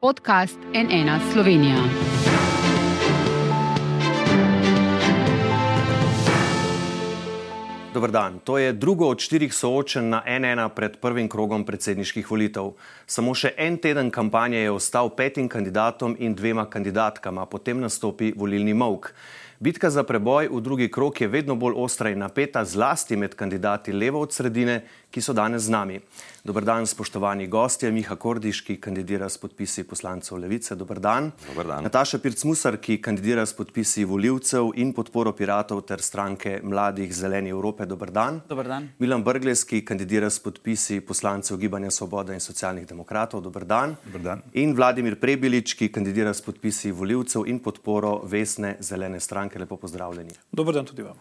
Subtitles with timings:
[0.00, 1.76] Podcast NN Slovenija.
[7.94, 8.38] Dobar dan.
[8.44, 12.76] To je drugo od štirih soočen na NN pred prvim krogom predsedniških volitev.
[13.06, 18.74] Samo še en teden kampanje je ostal petim kandidatom in dvema kandidatkama, potem nastopi volilni
[18.74, 19.10] mok.
[19.58, 23.92] Bitka za preboj v drugi krok je vedno bolj ostra in napeta, zlasti med kandidati
[23.92, 25.98] levo od sredine, ki so danes z nami.
[26.48, 30.74] Dobar dan, spoštovani gostje, Miha Kordiš, ki kandidira s podpisi poslancev Levice.
[30.80, 31.26] Dobar dan.
[31.48, 31.84] Dobar dan.
[31.84, 37.84] Nataša Pircmusar, ki kandidira s podpisi voljivcev in podporo piratov ter stranke Mladih Zeleni Evrope.
[37.86, 38.40] Dobar dan.
[38.48, 38.88] Dobar dan.
[38.98, 43.44] Milan Brgles, ki kandidira s podpisi poslancev Gibanja Svoboda in socialnih demokratov.
[43.44, 43.96] Dobar dan.
[44.06, 44.42] Dobar dan.
[44.54, 49.58] In Vladimir Prebilič, ki kandidira s podpisi voljivcev in podporo Vesne Zelene stranke.
[49.58, 50.32] Lepo pozdravljeni.
[50.52, 51.20] Dobar dan tudi vam.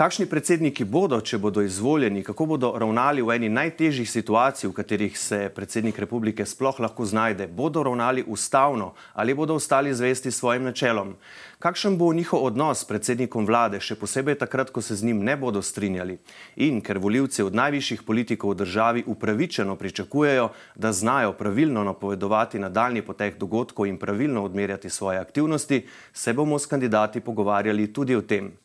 [0.00, 5.18] Kakšni predsedniki bodo, če bodo izvoljeni, kako bodo ravnali v eni najtežjih situacij, v katerih
[5.20, 7.50] se predsednik republike sploh lahko znajde?
[7.52, 11.12] Bodo ravnali ustavno ali bodo ostali zvesti svojim načelom?
[11.60, 15.36] Kakšen bo njihov odnos s predsednikom vlade, še posebej takrat, ko se z njim ne
[15.36, 16.16] bodo strinjali?
[16.56, 20.48] In ker voljivci od najvišjih politikov v državi upravičeno pričakujejo,
[20.80, 26.64] da znajo pravilno napovedovati nadaljni potek dogodkov in pravilno odmerjati svoje aktivnosti, se bomo s
[26.64, 28.56] kandidati pogovarjali tudi o tem.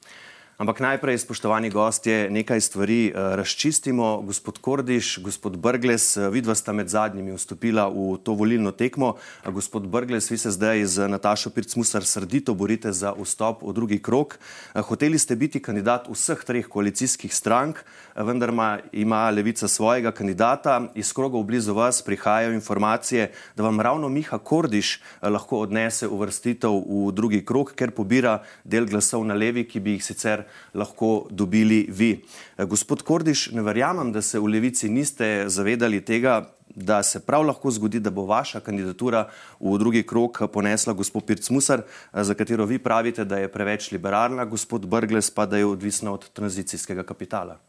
[0.56, 4.22] Ampak najprej, spoštovani gostje, nekaj stvari uh, razčistimo.
[4.23, 9.17] Gospod Kordiš, gospod Brgles, uh, vidva sta med zadnjimi vstopila v to volilno tekmo.
[9.20, 14.00] Uh, gospod Brgles, vi se zdaj z Natašo Pircmusar srdito borite za vstop v drugi
[14.00, 14.39] krok.
[14.75, 17.84] Hoteli ste biti kandidat vseh treh koalicijskih strank,
[18.16, 20.88] vendar ma, ima levica svojega kandidata.
[20.95, 23.28] Iz krogov blizu vas prihajajo informacije,
[23.59, 29.28] da vam ravno Miha Kordiš lahko odnese uvrstitev v drugi krok, ker pobira del glasov
[29.28, 32.24] na levi, ki bi jih sicer lahko dobili vi.
[32.58, 37.72] Gospod Kordiš, ne verjamem, da se v levici niste zavedali tega, da se prav lahko
[37.72, 39.28] zgodi, da bo vaša kandidatura
[39.60, 41.82] v drugi krok ponesla gospod Pircmusar,
[42.14, 46.30] za katero vi pravite, da je preveč liberalna, gospod Brgles pa da je odvisna od
[46.30, 47.59] tranzicijskega kapitala.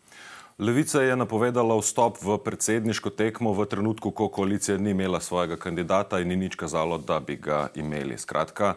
[0.58, 6.20] Levica je napovedala vstop v predsedniško tekmo v trenutku, ko koalicija ni imela svojega kandidata
[6.20, 8.16] in ni nič kazalo, da bi ga imeli.
[8.18, 8.74] Skratka,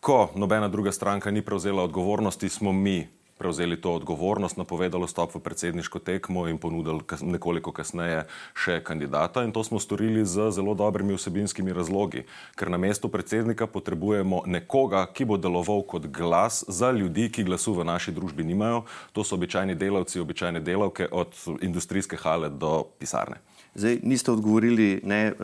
[0.00, 3.08] ko nobena druga stranka ni prevzela odgovornosti, smo mi
[3.44, 8.22] prevzeli to odgovornost, napovedali vstop v predsedniško tekmo in ponudili nekoliko kasneje
[8.56, 9.44] še kandidata.
[9.44, 12.24] In to smo storili z zelo dobrimi vsebinskimi razlogi,
[12.56, 17.76] ker na mestu predsednika potrebujemo nekoga, ki bo deloval kot glas za ljudi, ki glasu
[17.76, 18.86] v naši družbi nimajo.
[19.12, 23.44] To so običajni delavci, običajne delavke, od industrijske hale do pisarne.
[23.74, 25.34] Zdaj niste odgovorili, ne,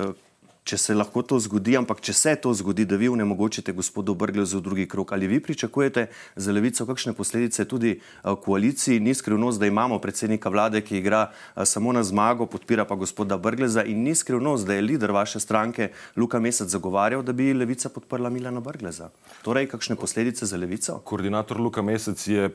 [0.65, 4.61] če se lahko to zgodi, ampak če se to zgodi, da vi vnemogočite gospodu Brglezu
[4.61, 6.07] v drugi krok, ali vi pričakujete
[6.37, 9.01] za levico kakšne posledice tudi v koaliciji?
[9.01, 11.27] Ni skrivnost, da imamo predsednika vlade, ki igra
[11.65, 15.91] samo na zmago, podpira pa gospoda Brgleza in ni skrivnost, da je lider vaše stranke
[16.17, 19.11] Luka Mesec zagovarjal, da bi levica podprla Milana Brgleza.
[19.43, 21.01] Torej, kakšne posledice za levico?
[21.05, 22.51] Koordinator Luka Mesec je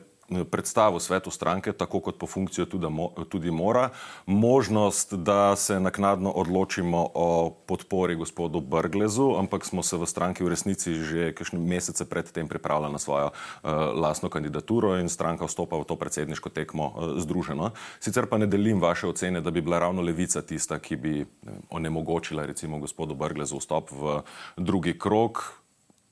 [0.50, 2.86] predstavu svetu stranke, tako kot po funkcijo tudi,
[3.28, 3.90] tudi mora,
[4.26, 10.48] možnost, da se naknadno odločimo o podpori gospodu Brglezu, ampak smo se v stranki v
[10.48, 15.84] resnici že kakšne mesece predtem pripravljali na svojo uh, lastno kandidaturo in stranka vstopa v
[15.84, 17.70] to predsedniško tekmo uh, združeno.
[18.00, 21.26] Sicer pa ne delim vaše ocene, da bi bila ravno levica tista, ki bi ne,
[21.70, 24.22] onemogočila recimo gospodu Brglezu vstop v
[24.56, 25.62] drugi krok.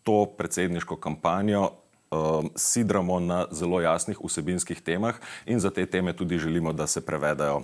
[0.04, 1.83] To predsedniško kampanjo
[2.14, 7.00] um, sidramo na zelo jasnih vsebinskih temah in za te teme tudi želimo, da se
[7.00, 7.62] prevedajo.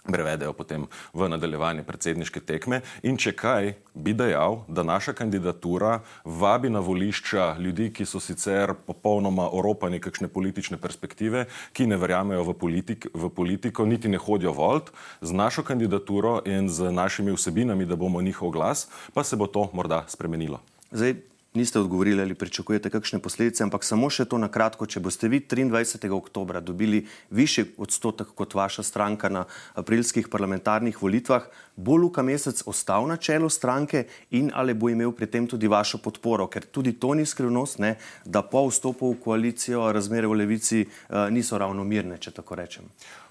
[0.00, 2.80] Prevedejo potem v nadaljevanje predsedniške tekme.
[3.04, 8.72] In če kaj, bi dejal, da naša kandidatura vabi na volišča ljudi, ki so sicer
[8.86, 11.44] popolnoma oropani kakšne politične perspektive,
[11.76, 14.88] ki ne verjamejo v, politik, v politiko, niti ne hodijo volt,
[15.20, 19.68] z našo kandidaturo in z našimi vsebinami, da bomo njihov glas, pa se bo to
[19.76, 20.64] morda spremenilo.
[20.96, 21.20] Zdaj,
[21.54, 25.40] niste odgovorili ali pričakujete kakšne posledice, ampak samo še to na kratko, če boste vi
[25.40, 26.10] 23.
[26.14, 29.44] oktobra dobili višji odstotek kot vaša stranka na
[29.74, 35.26] aprilskih parlamentarnih volitvah, bo Luka Mesec ostal na čelu stranke in ali bo imel pri
[35.26, 39.90] tem tudi vašo podporo, ker tudi to ni skrivnost, ne, da po vstopu v koalicijo
[39.92, 42.86] razmere v levici uh, niso ravno mirne, če tako rečem.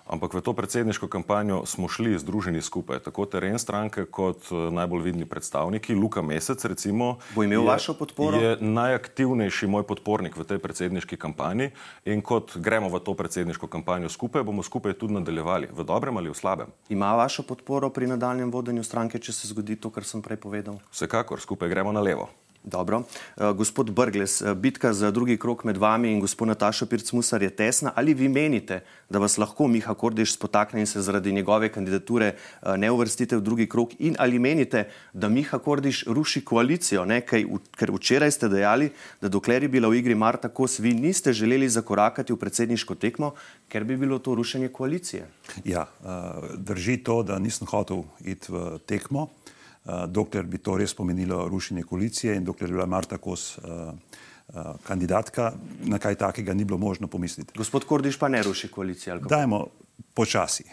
[0.09, 5.25] Ampak v to predsedniško kampanjo smo šli združeni skupaj, tako teren stranke kot najbolj vidni
[5.29, 5.93] predstavniki.
[5.93, 8.41] Luka Mesec, recimo, bo imel je, vašo podporo.
[8.41, 11.69] Je najaktivnejši moj podpornik v tej predsedniški kampanji
[12.09, 16.33] in kot gremo v to predsedniško kampanjo skupaj, bomo skupaj tudi nadaljevali, v dobrem ali
[16.33, 16.73] v slabem.
[16.89, 20.81] Ima vašo podporo pri nadaljem vodenju stranke, če se zgodi to, kar sem prej povedal?
[20.89, 22.31] Vsekakor, skupaj gremo na levo.
[22.69, 22.97] Dobro.
[23.35, 27.49] Uh, gospod Brgles, uh, bitka za drugi krok med vami in gospod Natašo Pircmusar je
[27.49, 27.91] tesna.
[27.95, 32.77] Ali vi menite, da vas lahko Miha Kordiš spotakne in se zaradi njegove kandidature uh,
[32.77, 33.95] ne uvrstite v drugi krok?
[33.99, 37.05] In ali menite, da Miha Kordiš ruši koalicijo?
[37.05, 37.45] Nekaj,
[37.77, 41.69] ker včeraj ste dejali, da dokler je bila v igri Marta Kos, vi niste želeli
[41.69, 43.33] zakorakati v predsedniško tekmo,
[43.69, 45.25] ker bi bilo to rušenje koalicije.
[45.65, 45.87] Ja,
[46.57, 49.29] drži to, da nisem hotel iti v tekmo.
[49.89, 53.63] Eh, dokler bi to res pomenilo rušenje koalicije in dokler bi bila Marta Kos uh,
[53.63, 57.53] uh, kandidatka, na kaj takega ni bilo možno pomisliti.
[57.57, 59.19] Gospod Kordiš pa ne ruši koalicije.
[59.29, 59.65] Dajmo
[60.13, 60.63] počasi.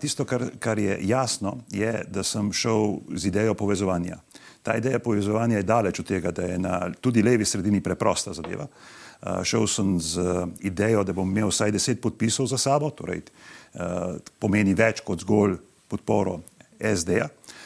[0.00, 4.16] Tisto, kar, kar je jasno, je, da sem šel z idejo povezovanja.
[4.62, 8.66] Ta ideja povezovanja je daleč od tega, da je na tudi levi sredini preprosta zadeva.
[8.66, 14.16] Uh, šel sem z idejo, da bom imel vsaj deset podpisov za sabo, torej uh,
[14.38, 15.58] pomeni več kot zgolj
[15.88, 16.40] podporo
[16.80, 17.28] SD-ja.
[17.28, 17.59] Uh,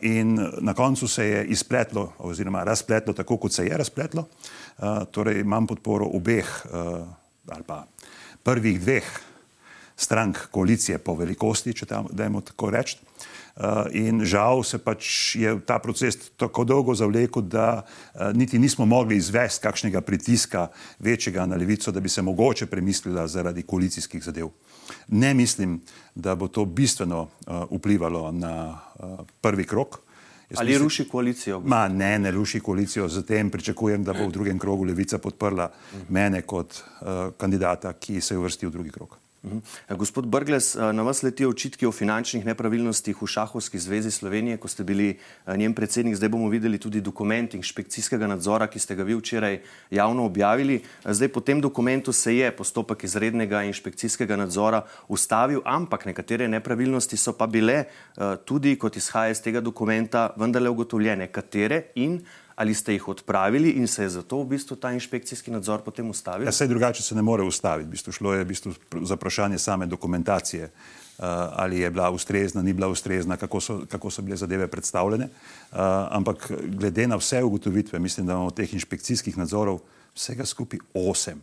[0.00, 4.28] in na koncu se je izpletlo, oziroma razpletlo, tako kot se je razpletlo.
[4.78, 7.06] Uh, torej, imam podporo obeh uh,
[7.48, 7.84] ali pa
[8.42, 9.04] prvih dveh
[9.96, 12.98] strank koalicije po velikosti, če dajmo tako reči.
[13.58, 18.86] Uh, in žal se pač je ta proces tako dolgo zavlekel, da uh, niti nismo
[18.86, 20.68] mogli izvesti kakšnega pritiska
[20.98, 24.52] večjega na levico, da bi se mogoče premislila zaradi koalicijskih zadev.
[25.08, 25.80] Ne mislim,
[26.14, 28.78] da bo to bistveno uh, vplivalo na
[29.40, 29.98] prvi krok.
[30.50, 31.60] Jaz Ali mislim, ruši koalicijo?
[31.60, 33.08] Ma, ne, ne ruši koalicijo.
[33.08, 35.72] Zatem pričakujem, da bo v drugem krogu levica podprla
[36.08, 39.18] mene kot uh, kandidata, ki se je uvrstil v drugi krok.
[39.42, 39.58] Mhm.
[39.96, 44.68] Gospod Brgles, eh, na vas letijo očitki o finančnih nepravilnostih v Šahovski zvezi Slovenije, ko
[44.68, 46.16] ste bili eh, njen predsednik.
[46.16, 50.82] Zdaj bomo videli tudi dokument inšpekcijskega nadzora, ki ste ga vi včeraj javno objavili.
[51.04, 57.16] Eh, zdaj po tem dokumentu se je postopek izrednega inšpekcijskega nadzora ustavil, ampak nekatere nepravilnosti
[57.16, 57.84] so pa bile
[58.44, 61.28] tudi, kot izhaja iz tega dokumenta, vendarle ugotovljene.
[61.32, 62.18] Katere in
[62.58, 66.46] ali ste jih odpravili in se je zato v bistvu ta inšpekcijski nadzor potem ustavil?
[66.46, 67.86] Ja, sej drugače se ne more ustaviti.
[67.86, 68.72] V bistvu šlo je v bistvu
[69.06, 71.24] za vprašanje same dokumentacije, uh,
[71.54, 75.24] ali je bila ustrezna, ni bila ustrezna, kako so, kako so bile zadeve predstavljene.
[75.24, 75.78] Uh,
[76.10, 79.78] ampak glede na vse ugotovitve, mislim, da imamo teh inšpekcijskih nadzorov
[80.14, 81.38] vsega skupaj osem.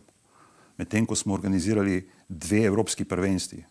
[0.76, 3.64] Medtem ko smo organizirali dve evropski prvenstvi.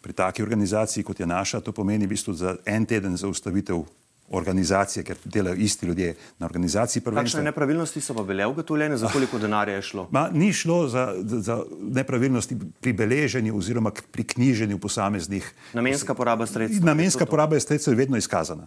[0.00, 3.84] Pri taki organizaciji, kot je naša, to pomeni v bistvu za en teden zaustavitev
[4.30, 7.02] organizacije, ker delajo isti ljudje na organizaciji.
[7.02, 10.08] Kakšne nepravilnosti so pa bile ugotovljene, za koliko denarja je šlo?
[10.10, 15.52] Ma, ni šlo za, za nepravilnosti pri beleženju oziroma pri knjiženju posameznih.
[15.72, 16.84] Namenska poraba sredstev.
[16.84, 18.66] Namenska poraba sredstev je vedno izkazana.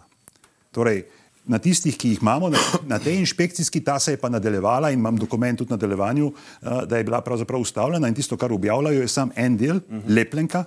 [0.70, 1.04] Torej,
[1.46, 4.98] na tistih, ki jih imamo, na, na tej inšpekcijski, ta se je pa nadaljevala in
[4.98, 9.00] imam dokument tudi na nadaljevanju, uh, da je bila pravzaprav ustavljena in tisto, kar objavljajo,
[9.00, 10.00] je sam en del, uh mhm.
[10.00, 10.16] -huh.
[10.16, 10.64] lepljenka,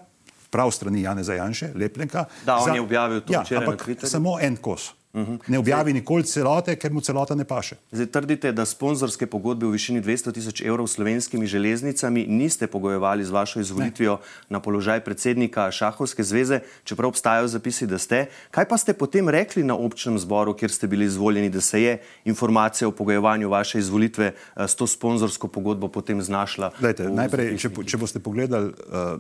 [0.49, 2.25] prav strani Jana Zajanše, lepljenka.
[2.45, 4.09] Da, on za, je objavil to ja, včeraj na Twitterju.
[4.09, 4.93] Samo en kos.
[5.17, 5.31] Uh mhm.
[5.31, 5.39] -huh.
[5.47, 7.75] Ne objavi nikoli celote, ker mu celota ne paše.
[7.91, 13.25] Zdaj trdite, da sponzorske pogodbe v višini 200 tisoč evrov s slovenskimi železnicami niste pogojevali
[13.25, 14.19] z vašo izvolitvijo ne.
[14.49, 18.25] na položaj predsednika Šahovske zveze, čeprav obstajajo zapisi, da ste.
[18.51, 22.01] Kaj pa ste potem rekli na občnem zboru, kjer ste bili izvoljeni, da se je
[22.25, 26.71] informacija o pogojevanju vaše izvolitve eh, s to sponzorsko pogodbo potem znašla?
[26.79, 29.19] Dajte, najprej, če, če boste pogledali uh,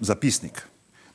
[0.00, 0.62] zapisnik,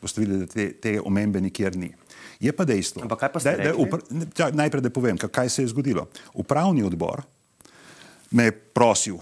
[0.01, 1.91] boste videli, da te, te omembe nikjer ni.
[2.39, 3.03] Je pa dejstvo.
[3.03, 3.73] Ampak kaj pa ste rekli?
[3.83, 3.99] Upra,
[4.33, 6.07] čak, najprej, da povem, kaj se je zgodilo.
[6.33, 7.25] Upravni odbor
[8.31, 9.19] me je prosil,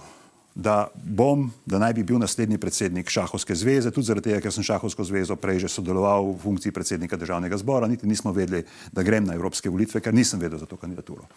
[0.58, 4.66] da bom, da naj bi bil naslednji predsednik Šahovske zveze, tudi zaradi tega, ker sem
[4.66, 9.24] Šahovsko zvezo prej že sodeloval v funkciji predsednika državnega zbora, niti nismo vedeli, da grem
[9.24, 11.28] na evropske volitve, ker nisem vedel za to kandidaturo.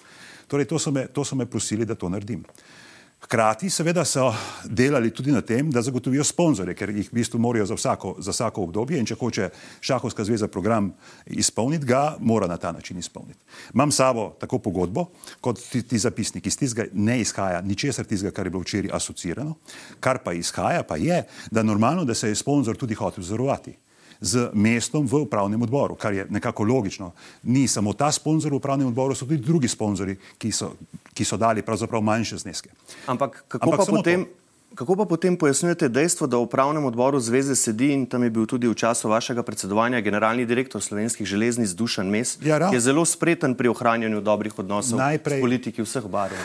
[0.50, 2.42] Torej, to so me, to so me prosili, da to naredim.
[3.22, 4.32] Hkrati, seveda, so
[4.66, 8.34] delali tudi na tem, da zagotovijo sponzorje, ker jih v bistvu morajo za vsako, za
[8.34, 9.50] vsako obdobje in če hoče
[9.82, 10.90] Šahovska zveza program
[11.26, 13.40] izpolniti, ga mora na ta način izpolniti.
[13.74, 15.06] Imam sabo tako pogodbo,
[15.42, 16.50] kot ti, ti zapisniki.
[16.50, 19.54] Iz tistega ne izhaja ničesar tistega, kar je bilo včeraj asocirano.
[20.00, 23.78] Kar pa izhaja, pa je, da normalno, da se je sponzor tudi hotel zarovati
[24.22, 27.12] z mestom v upravnem odboru, kar je nekako logično.
[27.44, 30.76] Ni samo ta sponzor v upravnem odboru, so tudi drugi sponzori, ki so,
[31.14, 32.70] ki so dali pravzaprav manjše zneske.
[33.08, 34.26] Ampak kako Ampak pa potem?
[34.26, 34.42] To.
[34.72, 38.48] Kako pa potem pojasnjujete dejstvo, da v upravnem odboru zveze sedi in tam je bil
[38.48, 43.04] tudi v času vašega predsedovanja generalni direktor slovenskih železnic Dušan Mes, ja, ki je zelo
[43.04, 46.40] spreten pri ohranjanju dobrih odnosov najprej, s politiki vseh barov?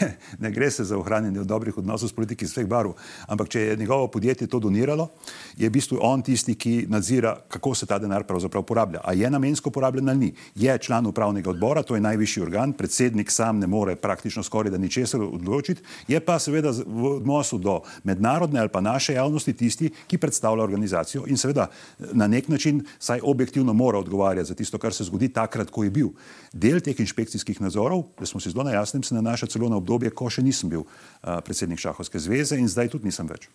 [0.00, 2.94] Ne, ne gre se za ohranjanje dobrih odnosov s politiki vseh barv,
[3.28, 5.08] ampak če je njegovo podjetje to doniralo,
[5.56, 9.00] je v bistvu on tisti, ki nadzira, kako se ta denar pravzaprav porablja.
[9.04, 10.32] A je namensko porabljen ali ni?
[10.54, 14.78] Je član upravnega odbora, to je najvišji organ, predsednik sam ne more praktično skoraj da
[14.78, 20.18] ničesar odločiti, je pa seveda v odnosu do mednarodne ali pa naše javnosti tisti, ki
[20.18, 21.68] predstavlja organizacijo in seveda
[22.12, 25.90] na nek način saj objektivno mora odgovarjati za tisto, kar se zgodi takrat, ko je
[25.90, 26.08] bil.
[26.52, 30.10] Del teh inšpekcijskih nadzorov, da smo si zelo na jasnem, se nanaša celo na obdobje,
[30.10, 33.48] ko še nisem bil uh, predsednik Šahovske zveze in zdaj tudi nisem več.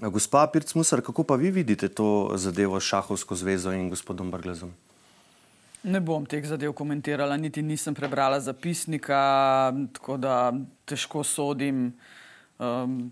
[0.00, 4.72] Gospa Pirc-Musar, kako pa vi vidite to zadevo s Šahovsko zvezo in gospodom Brglezom?
[5.84, 9.20] Ne bom teh zadev komentirala, niti nisem prebrala zapisnika,
[9.96, 10.52] tako da
[10.88, 11.90] težko sodim.
[12.60, 13.10] Um,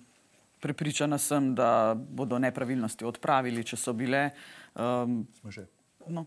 [0.61, 4.31] prepričana sem, da bodo nepravilnosti odpravili, če so bile.
[4.75, 5.23] Um,
[6.09, 6.25] no,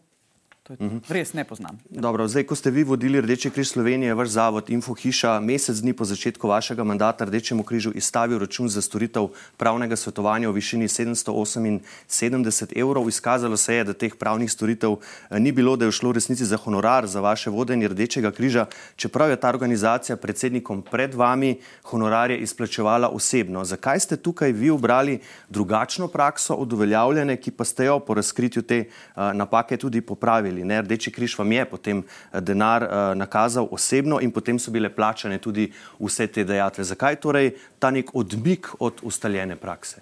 [0.80, 0.98] Mhm.
[1.10, 1.80] Res ne poznam.
[1.90, 6.06] Dobro, zdaj, ko ste vi vodili Rdeči križ Slovenije, vaš zavod Infohiša, mesec dni po
[6.06, 13.10] začetku vašega mandata Rdečemu križu izstavil račun za storitev pravnega svetovanja v višini 778 evrov.
[13.10, 16.46] Izkazalo se je, da teh pravnih storitev eh, ni bilo, da je šlo v resnici
[16.46, 22.38] za honorar za vaše vodenje Rdečega križa, čeprav je ta organizacija predsednikom pred vami honorarje
[22.40, 23.66] izplačevala osebno.
[23.66, 28.62] Zakaj ste tukaj vi obrali drugačno prakso od uveljavljene, ki pa ste jo po razkritju
[28.62, 30.61] te uh, napake tudi popravili?
[30.62, 30.68] Naredili.
[30.68, 30.82] Ne?
[30.82, 35.38] Rdeči križ vam je potem eh, denar uh, nakazal osebno in potem so bile plačane
[35.38, 36.84] tudi vse te dejatve.
[36.84, 40.02] Zakaj torej ta nek odmik od ustaljene prakse?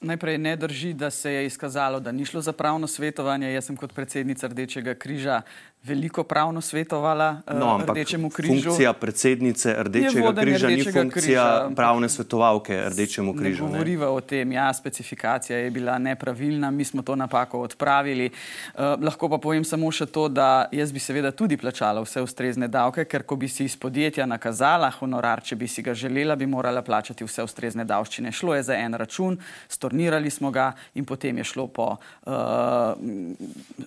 [0.00, 3.52] Najprej ne drži, da se je izkazalo, da ni šlo za pravno svetovanje.
[3.52, 5.42] Jaz sem kot predsednica Rdečega križa
[5.86, 8.52] veliko pravno svetovala uh, no, Rdečemu križu.
[8.52, 13.64] Funkcija predsednice Rdečega križa Rdečega ni funkcija križa, pravne svetovalke Rdečemu križu.
[13.64, 18.30] Ne govoriva o tem, ja, specifikacija je bila nepravilna, mi smo to napako odpravili.
[18.74, 22.68] Uh, lahko pa povem samo še to, da jaz bi seveda tudi plačala vse ustrezne
[22.68, 26.50] davke, ker ko bi si iz podjetja nakazala honorar, če bi si ga želela, bi
[26.50, 28.32] morala plačati vse ustrezne davščine.
[28.32, 29.38] Šlo je za en račun,
[29.68, 32.36] stornirali smo ga in potem je šlo po uh,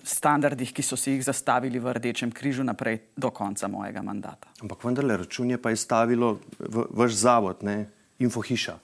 [0.04, 4.48] standardih, ki so si jih zastavili v Rdečem križu naprej do konca mojega mandata.
[4.62, 7.88] Ampak vendarle račun je pa izstavilo v, vaš zavod, ne?
[8.20, 8.76] Infohiša.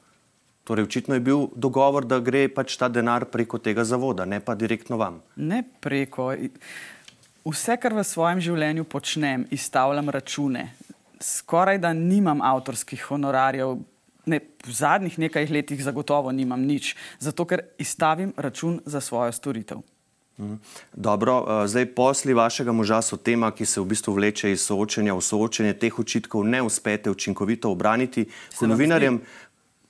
[0.66, 4.56] Torej, očitno je bil dogovor, da gre pač ta denar preko tega zavoda, ne pa
[4.58, 5.20] direktno vam.
[5.36, 6.32] Ne preko.
[7.46, 10.72] Vse, kar v svojem življenju počnem, izstavljam račune.
[11.22, 13.78] Skoraj da nimam avtorskih honorarjev,
[14.26, 19.86] ne, v zadnjih nekaj letih zagotovo nimam nič, zato ker izstavim račun za svojo storitev.
[20.38, 20.54] Mhm.
[20.92, 25.14] Dobro, eh, zdaj posli vašega moža so tema, ki se v bistvu vleče iz soočenja
[25.14, 25.72] v soočenje.
[25.72, 28.26] Teh očitkov ne uspete učinkovito obraniti.
[28.60, 29.20] Novinarjem,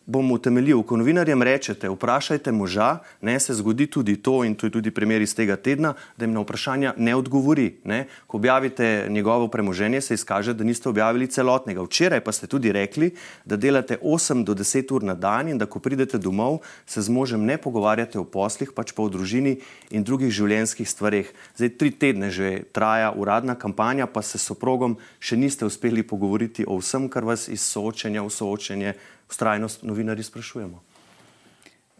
[0.06, 0.82] bom utemeljil.
[0.86, 5.22] Ko novinarjem rečete, vprašajte moža, ne se zgodi tudi to, in to je tudi primer
[5.22, 7.80] iz tega tedna, da jim na vprašanja ne odgovori.
[7.84, 8.06] Ne?
[8.26, 11.82] Ko objavite njegovo premoženje, se izkaže, da niste objavili celotnega.
[11.82, 13.10] Včeraj pa ste tudi rekli,
[13.44, 17.10] da delate 8 do 10 ur na dan in da ko pridete domov, se z
[17.10, 19.58] možem ne pogovarjate o poslih, pač pa o družini
[19.90, 21.34] in drugih življenjskih stvareh.
[21.58, 26.64] Zdaj tri tedne že traja uradna kampanja, pa se s soprogom še niste uspeli pogovoriti
[26.66, 28.94] o vsem, kar vas iz soočenja v soočenje
[29.28, 30.82] vztrajnost novinari sprašujemo.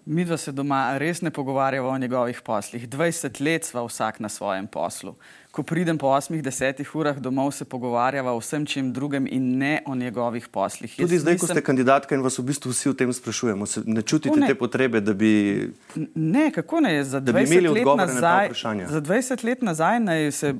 [0.06, 2.88] Mi dva se doma res ne pogovarjamo o njegovih poslih.
[2.88, 5.16] 20 let sva vsak na svojem poslu
[5.56, 9.94] ko pridem po 8-10 urah domov, se pogovarjava o vsem čem drugem in ne o
[9.94, 10.92] njegovih poslih.
[10.96, 11.48] Tudi Jaz zdaj, nisem...
[11.48, 14.50] ko ste kandidatka in vas v bistvu vsi o tem sprašujemo, ne čutite ne.
[14.52, 15.30] te potrebe, da bi.
[16.12, 18.52] Ne, kako ne, za 20 let nazaj.
[18.84, 20.52] Za 20 let nazaj naj se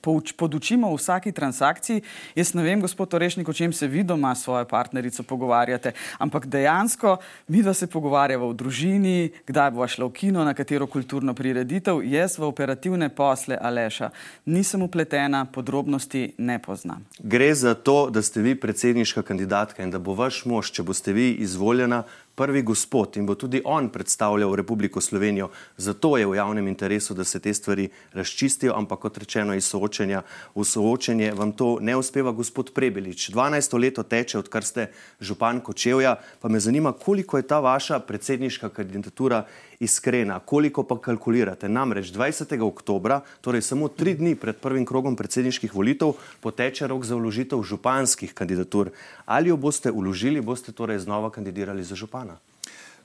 [0.00, 2.00] pouč, podučimo o vsaki transakciji.
[2.32, 6.48] Jaz ne vem, gospod Orešnik, o čem se vi doma s svojo partnerico pogovarjate, ampak
[6.48, 7.18] dejansko
[7.52, 12.00] mi dva se pogovarjava o družini, kdaj bo šla v kino, na katero kulturno prireditev,
[12.00, 14.08] jaz v operativne posle Aleša
[14.44, 17.06] nisem upletena, podrobnosti ne poznam.
[17.18, 21.12] Gre za to, da ste vi predsedniška kandidatka in da bo vaš mož, če boste
[21.12, 22.02] vi izvoljena,
[22.34, 25.50] prvi gospod in bo tudi on predstavljal Republiko Slovenijo.
[25.76, 30.22] Zato je v javnem interesu, da se te stvari razčistijo, ampak kot rečeno, iz soočenja
[30.54, 33.30] v soočenje vam to ne uspeva, gospod Prebelič.
[33.30, 34.88] 12 leto teče, odkar ste
[35.20, 39.44] župan Kočevja, pa me zanima, koliko je ta vaša predsedniška kandidatura
[39.82, 41.68] iskrena, koliko pa kalkulirate.
[41.68, 42.54] Namreč 20.
[42.62, 48.34] oktober, torej samo tri dni pred prvim krogom predsedniških volitev, poteče rok za vložitev županskih
[48.34, 48.92] kandidatur.
[49.26, 52.38] Ali jo boste vložili, boste torej znova kandidirali za župana?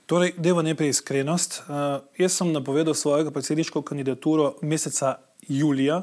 [0.08, 1.64] Torej, deva najprej iskrenost.
[1.68, 5.18] Uh, jaz sem napovedal svojo predsedniško kandidaturo meseca
[5.48, 6.02] julija,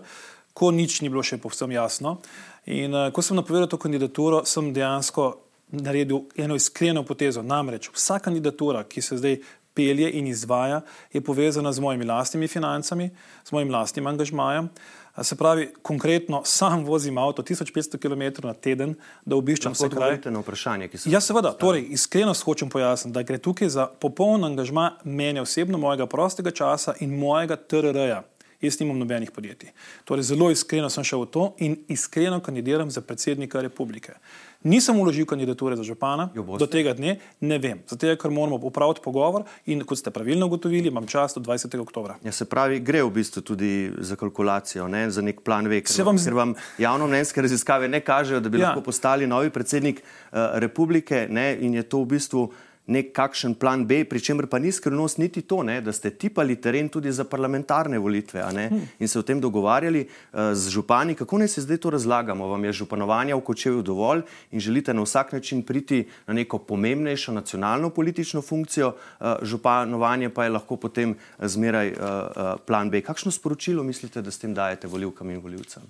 [0.53, 2.19] ko nič ni bilo še povsem jasno.
[2.67, 5.31] In uh, ko sem napovedal to kandidaturo, sem dejansko
[5.73, 7.43] naredil eno iskreno potezo.
[7.43, 9.39] Namreč vsa kandidatura, ki se zdaj
[9.75, 10.81] pelje in izvaja,
[11.13, 13.11] je povezana z mojimi lastnimi financami,
[13.45, 14.69] z mojim lastnim angažmajem.
[15.23, 20.19] Se pravi, konkretno sam vozim avto 1500 km na teden, da obiščem vse kraje.
[20.27, 24.45] Na vprašanje, ki se ja, seveda, torej, iskreno hočem pojasniti, da gre tukaj za popoln
[24.45, 28.25] angažma mene osebno, mojega prostega časa in mojega TRR-ja.
[28.61, 29.73] Jaz nimam nobenih podjetij.
[30.05, 34.15] Torej, zelo iskreno sem šel v to in iskreno kandidiram za predsednika republike.
[34.65, 39.45] Nisem uložil kandidature za župana do tega dne, ne vem, zato ker moramo upraviti pogovor
[39.67, 41.77] in kot ste pravilno ugotovili, imam čas do 20.
[41.81, 42.15] oktober.
[42.25, 46.05] Ja, se pravi, gre v bistvu tudi za kalkulacijo, ne, za nek plan ve, ker
[46.09, 48.71] vam, vam javno mnenjske raziskave ne kažejo, da bi ja.
[48.71, 52.49] lahko postali novi predsednik uh, republike ne, in je to v bistvu
[52.87, 56.89] nekakšen plan B, pri čemer pa ni skrivnost niti to, ne, da ste tipali teren
[56.89, 58.83] tudi za parlamentarne volitve ne, hm.
[58.99, 61.15] in se o tem dogovarjali uh, z župani.
[61.15, 62.47] Kako naj se zdaj to razlagamo?
[62.47, 64.23] Vam je županovanja v Kočevu dovolj
[64.53, 70.45] in želite na vsak način priti na neko pomembnejšo nacionalno politično funkcijo, uh, županovanje pa
[70.45, 73.01] je lahko potem zmeraj uh, uh, plan B.
[73.01, 75.83] Kakšno sporočilo mislite, da s tem dajete volivkam in volivcem?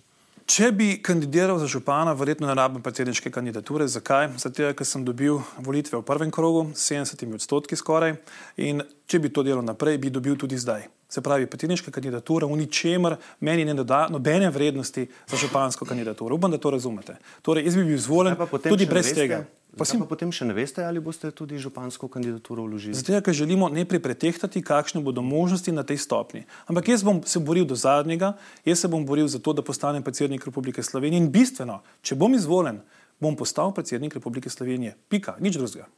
[0.45, 3.87] Če bi kandidiral za župana, verjetno ne rabim predsedniške kandidature.
[3.89, 4.29] Zakaj?
[4.43, 8.19] Zato, ker sem dobil volitve v prvem krogu, 70 odstotki skoraj,
[8.61, 10.85] in če bi to delal naprej, bi dobil tudi zdaj.
[11.09, 16.37] Se pravi, predsedniška kandidatura v ničemer meni ne doda nobene vrednosti za župansko kandidaturo.
[16.37, 17.17] Upam, da to razumete.
[17.41, 18.37] Torej, jaz bi bil izvoljen
[18.69, 19.45] tudi brez veste, tega.
[19.79, 22.95] Pa si pa potem še ne veste, ali boste tudi župansko kandidaturo vložili.
[22.95, 26.45] Zato, ker želimo najprej pretehtati, kakšne bodo možnosti na tej stopni.
[26.71, 30.03] Ampak jaz bom se boril do zadnjega, jaz se bom boril za to, da postanem
[30.03, 32.81] predsednik Republike Slovenije in bistveno, če bom izvoljen,
[33.19, 34.95] bom postal predsednik Republike Slovenije.
[35.11, 35.91] Pika, nič drugega.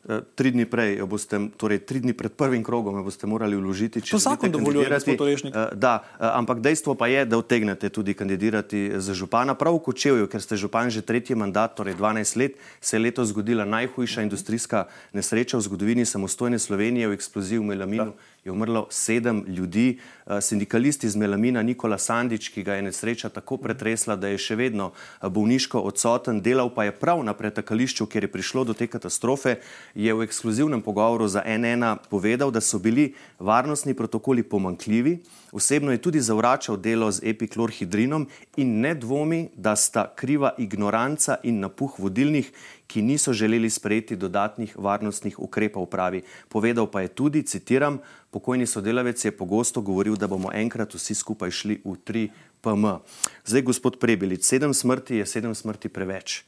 [0.00, 4.00] Eh, tri dni prej, boste, torej tri dni pred prvim krogom, boste morali vložiti.
[4.00, 5.28] To zakon dovoljuje, gospod.
[5.28, 9.52] Eh, da, eh, ampak dejstvo pa je, da otegnete tudi kandidirati za župana.
[9.54, 13.28] Prav v Kočevju, ker ste župan že tretji mandat, torej 12 let, se je letos
[13.28, 18.16] zgodila najhujša industrijska nesreča v zgodovini samostojne Slovenije v eksploziji v Melaminu.
[18.16, 19.98] Da je umrlo sedem ljudi.
[20.26, 24.56] Eh, sindikalist iz Melamina Nikola Sandič, ki ga je nesreča tako pretresla, da je še
[24.56, 28.86] vedno eh, bolniško odsoten, delal pa je prav na pretakališču, kjer je prišlo do te
[28.86, 29.58] katastrofe,
[29.94, 35.18] je v ekskluzivnem pogovoru za NN povedal, da so bili varnostni protokoli pomankljivi.
[35.52, 41.60] Osebno je tudi zavračal delo z epiklorhidrinom in ne dvomi, da sta kriva ignoranca in
[41.60, 42.52] napuh vodilnih,
[42.90, 46.24] ki niso želeli sprejeti dodatnih varnostnih ukrepov, pravi.
[46.48, 48.00] Povedal pa je tudi, citiram,
[48.34, 52.98] pokojni sodelavec je pogosto govoril, da bomo enkrat vsi skupaj šli v 3PM.
[53.46, 56.42] Zdaj, gospod Prebelic, sedem smrti je sedem smrti preveč.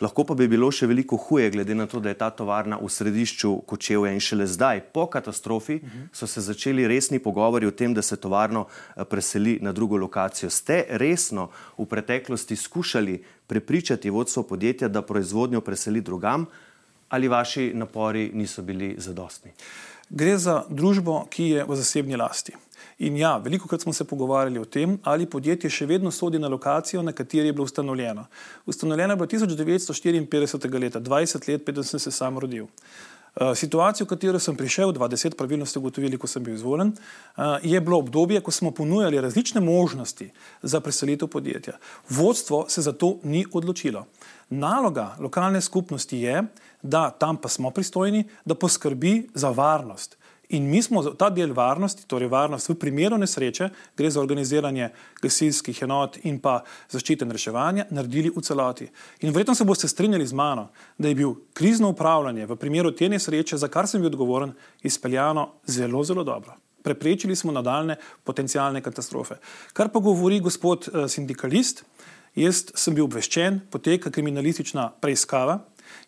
[0.00, 2.88] Lahko pa bi bilo še veliko huje, glede na to, da je ta tovarna v
[2.90, 5.78] središču Kočevja in šele zdaj, po katastrofi,
[6.12, 10.50] so se začeli resni pogovori o tem, da se tovarno eh, preseli na drugo lokacijo.
[10.50, 16.46] Ste resno v preteklosti skušali prepričati vodstvo podjetja, da proizvodnjo preseli drugam,
[17.08, 19.52] ali vaši napori niso bili zadostni?
[20.10, 22.56] Gre za družbo, ki je v zasebni lasti.
[23.02, 26.48] In ja, veliko krat smo se pogovarjali o tem, ali podjetje še vedno sodi na
[26.48, 28.26] lokacijo, na kateri je bilo ustanovljeno.
[28.66, 30.78] Ustanovljeno je bilo 1954.
[30.78, 32.68] leta, 20 let, preden sem se sam rodil.
[33.32, 37.42] Eh, situacijo, v katero sem prišel, 20, pravilno ste ugotovili, ko sem bil izvoljen, eh,
[37.74, 40.30] je bilo obdobje, ko smo ponujali različne možnosti
[40.62, 41.78] za preselitev podjetja.
[42.08, 44.06] Vodstvo se za to ni odločilo.
[44.50, 46.42] Naloga lokalne skupnosti je,
[46.82, 50.21] da tam pa smo pristojni, da poskrbi za varnost.
[50.52, 54.90] In mi smo ta del varnosti, torej varnost v primeru nesreče, gre za organiziranje
[55.22, 56.58] gasilskih enot in pa
[56.92, 58.88] zaščite in reševanja, naredili v celoti.
[59.24, 60.66] In verjetno se boste strinjali z mano,
[60.98, 64.52] da je bil krizno upravljanje v primeru te nesreče, za kar sem bil odgovoren,
[64.84, 66.58] izpeljano zelo, zelo dobro.
[66.84, 69.38] Preprečili smo nadaljne potencijalne katastrofe.
[69.72, 71.84] Kar pa govori gospod eh, sindikalist,
[72.36, 75.62] jaz sem bil obveščen, poteka kriminalistična preiskava.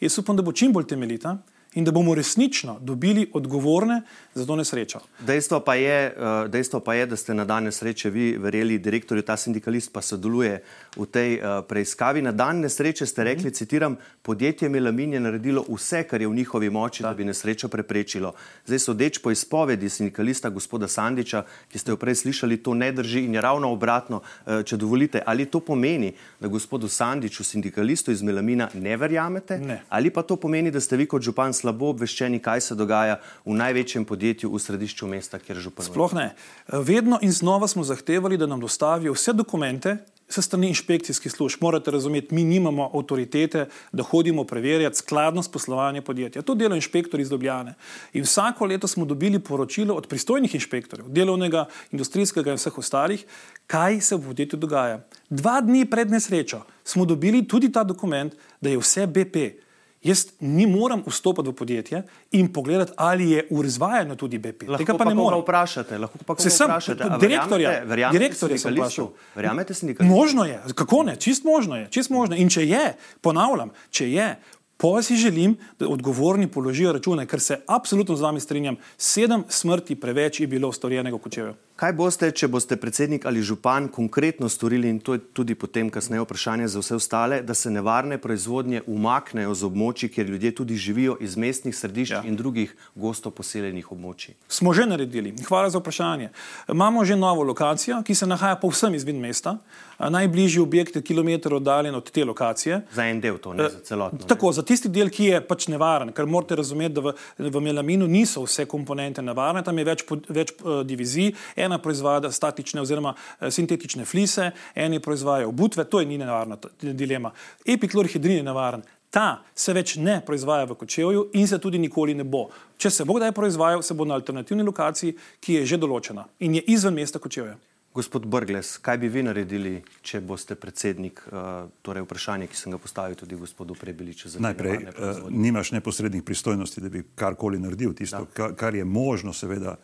[0.04, 1.38] Jaz upam, da bo čim bolj temeljita
[1.74, 4.02] in da bomo resnično dobili odgovorne
[4.34, 4.98] za to nesrečo.
[5.20, 9.22] Dejstvo pa, je, eh, dejstvo pa je, da ste na dan nesreče vi verjeli direktorju,
[9.22, 10.62] ta sindikalist pa sodeluje
[10.96, 12.22] v tej eh, preiskavi.
[12.22, 13.54] Na dan nesreče ste rekli, mm.
[13.54, 17.68] citiram, podjetje Melamin je naredilo vse, kar je v njihovi moči, da, da bi nesrečo
[17.68, 18.34] preprečilo.
[18.66, 23.24] Zdaj sodeč po izpovedi sindikalista gospoda Sandiča, ki ste jo prej slišali, to ne drži
[23.24, 25.22] in je ravno obratno, eh, če dovolite.
[25.26, 29.58] Ali to pomeni, da gospodu Sandiču, sindikalistu iz Melamina, ne verjamete?
[29.58, 29.82] Ne.
[29.88, 33.56] Ali pa to pomeni, da ste vi kot župan slabo obveščeni, kaj se dogaja v
[33.56, 35.88] največjem podjetju v središču mesta, kjer župan.
[35.88, 36.32] Sploh ne.
[36.68, 39.96] Vedno in znova smo zahtevali, da nam dostavijo vse dokumente.
[40.24, 46.42] Se strani inšpekcijskih služb, morate razumeti, mi nimamo avtoritete, da hodimo preverjati skladnost poslovanja podjetja.
[46.42, 47.74] To dela inšpektor iz Ljubljane.
[48.16, 53.26] In vsako leto smo dobili poročilo od pristojnih inšpektorjev, delovnega, industrijskega in vseh ostalih,
[53.68, 55.02] kaj se v podjetju dogaja.
[55.28, 58.32] Dva dni pred nesrečo smo dobili tudi ta dokument,
[58.64, 59.60] da je vse BP,
[60.04, 64.62] Jaz ni moram vstopiti v podjetje in pogledati, ali je izvajanju tudi BP.
[64.62, 65.40] Lahko Tega pa ne koga morem.
[65.40, 67.04] vprašate, lahko pa Se sem- vprašate.
[67.04, 69.08] Direktorja- verjamete- verjamete direktorja sem vprašal.
[69.34, 70.14] Verjamete sindikalistu?
[70.14, 72.36] Možno je, kako ne, čist možno je, čist možno.
[72.36, 72.84] In če je,
[73.20, 74.28] ponavljam, če je,
[74.76, 79.94] pa si želim, da odgovorni položijo račune, ker se absolutno z vami strinjam, sedem smrti
[79.94, 81.54] preveč je bilo storjenega v Kočevju.
[81.74, 86.22] Kaj boste, če boste predsednik ali župan konkretno storili, in to je tudi potem kasneje
[86.22, 91.16] vprašanje za vse ostale, da se nevarne proizvodnje umaknejo z območij, kjer ljudje tudi živijo
[91.20, 92.22] iz mestnih središč ja.
[92.22, 94.36] in drugih gosto poseljenih območij?
[94.48, 95.34] Smo že naredili.
[95.48, 96.30] Hvala za vprašanje.
[96.70, 99.58] Imamo že novo lokacijo, ki se nahaja povsem izven mesta.
[99.98, 102.80] Najbližji objekt je kilometr oddaljen od te lokacije.
[102.92, 104.18] Za en del to, ne za celotno.
[104.18, 104.26] ne?
[104.26, 108.06] Tako, za tisti del, ki je pač nevaren, ker morate razumeti, da v, v melaminu
[108.10, 113.48] niso vse komponente nevarne, tam je več, več uh, divizij, ena proizvaja statične oziroma uh,
[113.50, 117.32] sintetične flise, eni proizvajajo obutve, to je ni nevarna dilema.
[117.66, 118.84] Epiklorhidrin je nevaren.
[119.14, 122.48] Ta se več ne proizvaja v kočevju in se tudi nikoli ne bo.
[122.82, 126.58] Če se bo kdaj proizvajal, se bo na alternativni lokaciji, ki je že določena in
[126.58, 127.54] je izven mesta kočevja.
[127.94, 131.20] Gospod Brgles, kaj bi vi naredili, če boste predsednik?
[131.30, 134.32] Uh, torej, vprašanje, ki sem ga postavil tudi gospodu Prebeliču.
[134.42, 135.42] Najprej, proizvodnje.
[135.44, 137.94] nimaš neposrednih pristojnosti, da bi karkoli naredil.
[137.94, 139.76] Tisto, ka, kar je možno, seveda,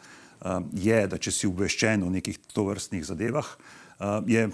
[0.42, 3.46] um, je, da če si obveščen o nekih tovrstnih zadevah,
[4.26, 4.48] je,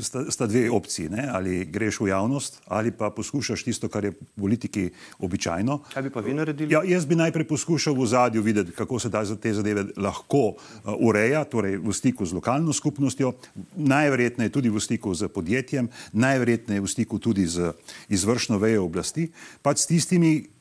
[0.00, 1.08] sta, sta dve opciji.
[1.08, 1.28] Ne?
[1.30, 5.78] Ali greš v javnost, ali pa poskušaš tisto, kar je v politiki običajno.
[5.94, 6.74] Kaj bi pa vi naredili?
[6.74, 10.94] Ja, jaz bi najprej poskušal v zadju videti, kako se ta, te zadeve lahko uh,
[10.98, 13.32] ureja, torej v stiku z lokalno skupnostjo,
[13.76, 17.72] najverjetneje tudi v stiku z podjetjem, najverjetneje v stiku tudi z
[18.08, 19.30] izvršno vejo oblasti,
[19.62, 20.59] pač s tistimi,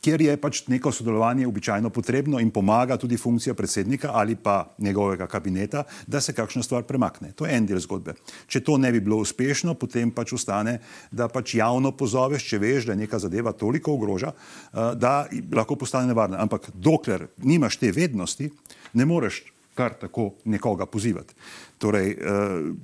[0.00, 5.26] kjer je pač neko sodelovanje običajno potrebno in pomaga tudi funkcija predsednika ali pa njegovega
[5.26, 7.32] kabineta, da se kakšna stvar premakne.
[7.32, 8.14] To je en del zgodbe.
[8.46, 10.78] Če to ne bi bilo uspešno, potem pač ostane,
[11.10, 15.76] da pač javno pozoveš, če veš, da je neka zadeva toliko ogroža, eh, da lahko
[15.76, 16.40] postane nevarna.
[16.40, 18.50] Ampak dokler nimaš te vednosti,
[18.94, 21.34] ne moreš kar tako nekoga pozivati.
[21.78, 22.16] Torej, eh,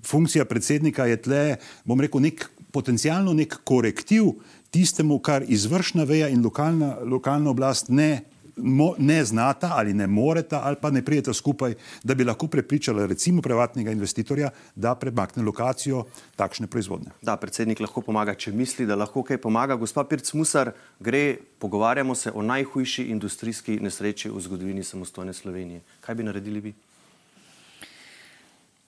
[0.04, 4.34] funkcija predsednika je tle, bom rekel, nek potencialno nek korektiv
[4.76, 8.20] tistemu, kar izvršna veja in lokalna, lokalna oblast ne,
[8.56, 13.06] mo, ne znata ali ne moreta ali pa ne prijeta skupaj, da bi lahko prepričala
[13.06, 16.04] recimo privatnega investitorja, da premakne lokacijo
[16.36, 17.14] takšne proizvodnje.
[17.22, 19.80] Da, predsednik lahko pomaga, če misli, da lahko kaj pomaga.
[19.80, 25.80] Gospa Pirc Musar, gre, pogovarjamo se o najhujši industrijski nesreči v zgodovini samostojne Slovenije.
[26.04, 26.78] Kaj bi naredili vi?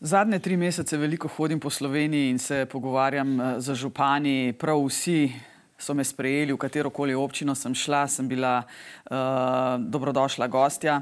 [0.01, 4.53] Zadnje tri mesece veliko hodim po Sloveniji in se pogovarjam eh, z župani.
[4.53, 5.31] Prav vsi
[5.79, 11.01] so me sprejeli, v katero koli občino sem šla, sem bila uh, dobrodošla gostja.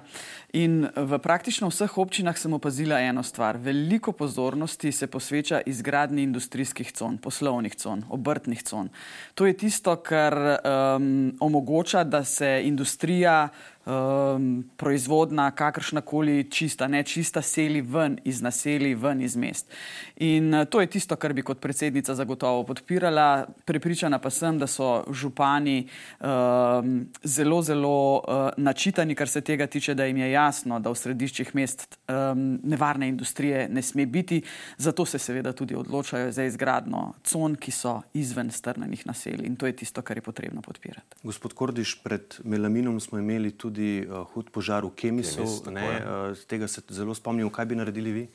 [0.53, 3.57] In v praktično vseh občinah sem opazila eno stvar.
[3.57, 8.93] Veliko pozornosti se posveča izgradnji industrijskih con, poslovnih con, obrtnih con.
[9.35, 13.49] To je tisto, kar um, omogoča, da se industrija
[13.87, 19.71] um, proizvodna, kakršna koli čista, ne čista, seli ven iz naselij, ven iz mest.
[20.17, 23.47] In uh, to je tisto, kar bi kot predsednica zagotovo podpirala.
[23.65, 25.87] Prepričana pa sem, da so župani
[26.21, 30.99] um, zelo, zelo uh, načitani, kar se tega tiče, da jim je jasno, da v
[30.99, 34.43] središčih mest um, nevarne industrije ne sme biti.
[34.79, 39.47] Zato se seveda tudi odločajo za izgradno con, ki so izven strnenih naselij.
[39.47, 41.23] In to je tisto, kar je potrebno podpirati.
[41.23, 45.45] Gospod Kordiš, pred melaminom smo imeli tudi uh, hud požar v Kemisu.
[45.45, 47.51] Kemis, ne, uh, tega se zelo spomnim.
[47.51, 48.27] Kaj bi naredili vi?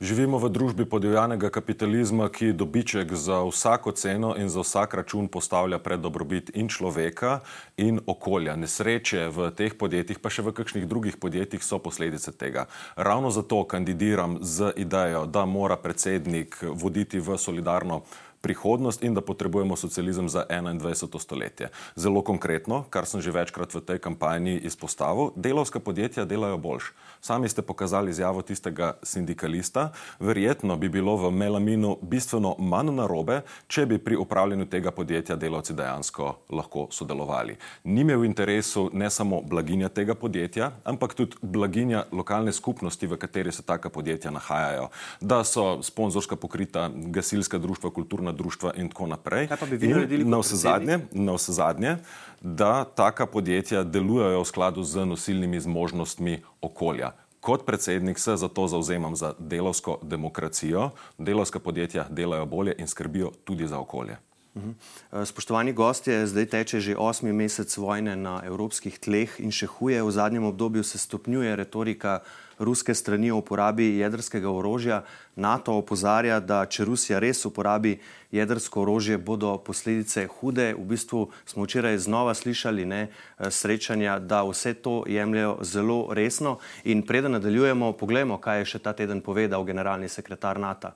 [0.00, 5.76] Živimo v družbi podivjanega kapitalizma, ki dobiček za vsako ceno in za vsak račun postavlja
[5.78, 7.42] pred dobrobit in človeka
[7.76, 8.56] in okolja.
[8.56, 12.64] Nesreče v teh podjetjih, pa še v kakšnih drugih podjetjih, so posledice tega.
[12.96, 18.00] Ravno zato kandidiram z idejo, da mora predsednik voditi v solidarno
[18.40, 21.18] prihodnost in da potrebujemo socializem za 21.
[21.18, 21.68] stoletje.
[21.96, 26.92] Zelo konkretno, kar sem že večkrat v tej kampanji izpostavil, delovska podjetja delajo boljš.
[27.20, 29.92] Sami ste pokazali izjavo tistega sindikalista.
[30.20, 35.76] Verjetno bi bilo v melaminu bistveno manj narobe, če bi pri upravljanju tega podjetja delavci
[35.76, 37.56] dejansko lahko sodelovali.
[37.84, 43.20] Ni me v interesu ne samo blaginja tega podjetja, ampak tudi blaginja lokalne skupnosti, v
[43.20, 44.88] kateri se taka podjetja nahajajo.
[45.20, 49.48] Da so sponzorska pokrita gasilska društva, kulturna društva in tako naprej.
[49.52, 51.96] Kaj pa bi vi naredili na vse zadnje, na vse zadnje,
[52.40, 57.12] da taka podjetja delujejo v skladu z nosilnimi zmožnostmi okolja.
[57.40, 60.90] Kot predsednik se zato zauzemam za delovsko demokracijo.
[61.18, 64.16] Delovska podjetja delajo bolje in skrbijo tudi za okolje.
[64.56, 64.70] Mhm.
[65.12, 70.02] Eh, spoštovani gostje, zdaj teče že osmi mesec vojne na evropskih tleh in še huje,
[70.02, 72.20] v zadnjem obdobju se stopnjuje retorika
[72.60, 75.02] ruske strani o uporabi jedrskega orožja.
[75.36, 77.96] NATO opozarja, da če Rusija res uporabi
[78.32, 80.74] jedrsko orožje, bodo posledice hude.
[80.76, 86.58] V bistvu smo včeraj znova slišali ne, eh, srečanja, da vse to jemljajo zelo resno.
[86.84, 90.92] In preden nadaljujemo, poglejmo, kaj je še ta teden povedal generalni sekretar NATO.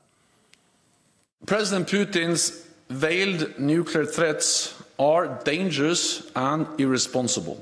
[1.46, 2.53] President Putin's
[2.88, 7.57] veiled nuclear threats are dangerous and irresponsible.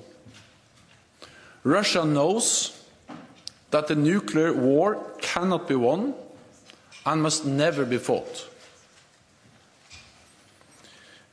[1.64, 2.81] Russia knows
[3.72, 6.14] that the nuclear war cannot be won
[7.04, 8.48] and must never be fought.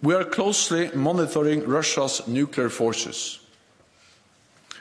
[0.02, 3.40] We are closely monitoring Russia's nuclear forces.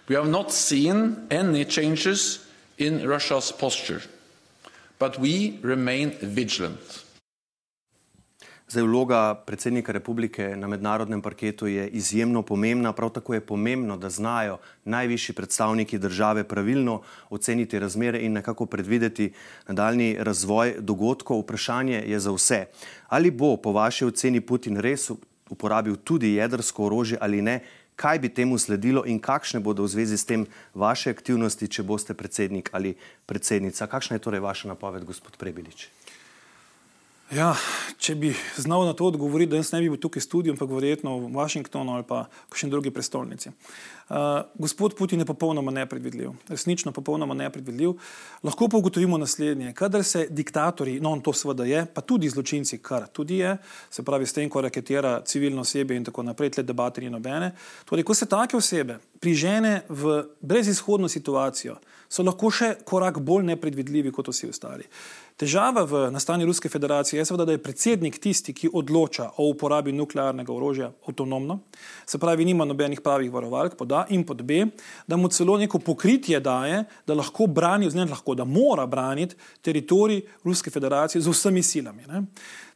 [0.07, 2.47] We have not seen any changes
[2.79, 4.03] in Russia's posture,
[4.99, 7.05] but we remain vigilant.
[8.69, 12.93] Zdaj, vloga predsednika republike na mednarodnem parketu je izjemno pomembna.
[12.93, 17.01] Prav tako je pomembno, da znajo najvišji predstavniki države pravilno
[17.31, 19.33] oceniti razmere in nekako predvideti
[19.69, 21.41] nadaljni razvoj dogodkov.
[21.41, 22.67] Vprašanje je za vse.
[23.09, 25.11] Ali bo po vaši oceni Putin res
[25.51, 27.61] uporabil tudi jedrsko orožje ali ne?
[27.97, 32.15] Kaj bi temu sledilo in kakšne bodo v zvezi s tem vaše aktivnosti, če boste
[32.15, 32.95] predsednik ali
[33.27, 33.87] predsednica?
[33.87, 35.89] Kakšna je torej vaša napoved, gospod Prebilič?
[37.29, 37.51] Ja,
[38.01, 40.71] če bi znal na to odgovoriti, da jaz ne bi bil tukaj v studiu, ampak
[40.73, 43.53] verjetno v Washingtonu ali pa v kakšni drugi prestolnici.
[44.09, 47.99] Uh, gospod Putin je popolnoma nepredvidljiv, resnično popolnoma nepredvidljiv.
[48.49, 52.79] Lahko pa ugotovimo naslednje: kadar se diktatori, no on to seveda je, pa tudi zločinci,
[52.81, 53.59] kar tudi je,
[53.91, 57.53] se pravi s tem, ko raketira civilno osebe in tako naprej, tle debate ni nobene.
[57.85, 61.77] Torej, ko se take osebe prižene v brezizhodno situacijo,
[62.09, 64.89] so lahko še korak bolj nepredvidljivi kot vsi ostali.
[65.39, 69.93] Težava v nastanju Ruske federacije je seveda, da je predsednik tisti, ki odloča o uporabi
[69.95, 71.61] nuklearnega orožja avtonomno,
[72.07, 74.65] se pravi, nima nobenih pravih varovalk, pod A in pod B,
[75.07, 80.71] da mu celo neko pokritje daje, da lahko brani, oziroma da mora braniti teritorij Ruske
[80.75, 82.03] federacije z vsemi silami.
[82.09, 82.25] Ne?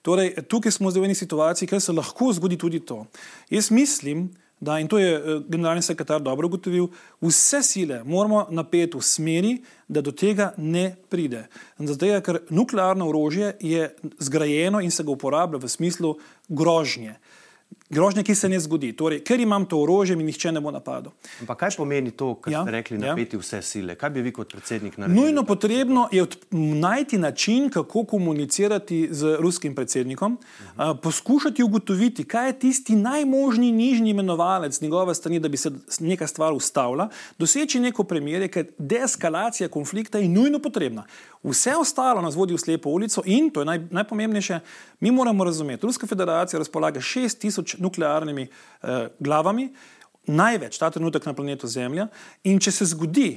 [0.03, 3.07] Torej, tukaj smo zdaj v eni situaciji, ker se lahko zgodi tudi to.
[3.51, 4.29] Jaz mislim,
[4.63, 6.87] da, in to je eh, generalni sekretar dobro ugotovil,
[7.21, 9.57] vse sile moramo napeti v smeri,
[9.89, 11.49] da do tega ne pride.
[11.79, 13.89] Zato, ker nuklearno orožje je
[14.23, 16.15] zgrajeno in se ga uporablja v smislu
[16.49, 17.17] grožnje.
[17.93, 18.89] Grožnje, ki se ne zgodi.
[18.97, 21.13] Torej, ker imam to orožje, mi nihče ne bo napadel.
[21.45, 23.11] Ampak kaj pomeni to, kar ja, ste rekli, ja.
[23.11, 23.41] napeti ja.
[23.43, 23.97] vse sile?
[24.01, 25.21] Kaj bi vi kot predsednik naredili?
[25.21, 30.91] Nujno potrebno je najti način, kako komunicirati z ruskim predsednikom, uh -huh.
[30.91, 36.27] uh, poskušati ugotoviti, kaj je tisti najmožni nižji imenovalec njegove strani, da bi se neka
[36.27, 41.05] stvar ustavila, doseči neko premirje, ker deeskalacija konflikta je nujno potrebna.
[41.43, 44.61] Vse ostalo nas vodi v slepo ulico in, to je naj, najpomembnejše,
[45.01, 49.71] mi moramo razumeti, Ruska federacija razpolaga 6000 nuklearnimi eh, glavami,
[50.31, 52.09] največ ta trenutek na planetu Zemlja.
[52.47, 53.31] In če se zgodi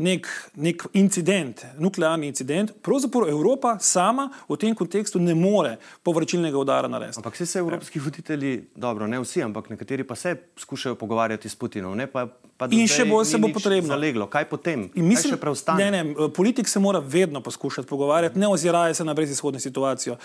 [0.00, 5.76] nek, nek incident, nuklearni incident, pravzaprav Evropa sama v tem kontekstu ne more
[6.06, 7.20] povračilnega udara narediti.
[7.20, 11.56] Ampak vsi se evropski voditelji, dobro, ne vsi, ampak nekateri pa se skušajo pogovarjati s
[11.56, 12.28] Putinom, ne pa
[12.68, 13.88] In še bolj se bo potrebno.
[13.94, 14.26] Zaleglo.
[14.30, 14.88] Kaj potem?
[14.94, 19.60] Mislim, Kaj ne, ne, politik se mora vedno poskušati pogovarjati, ne oziraje se na brezizhodno
[19.60, 20.16] situacijo.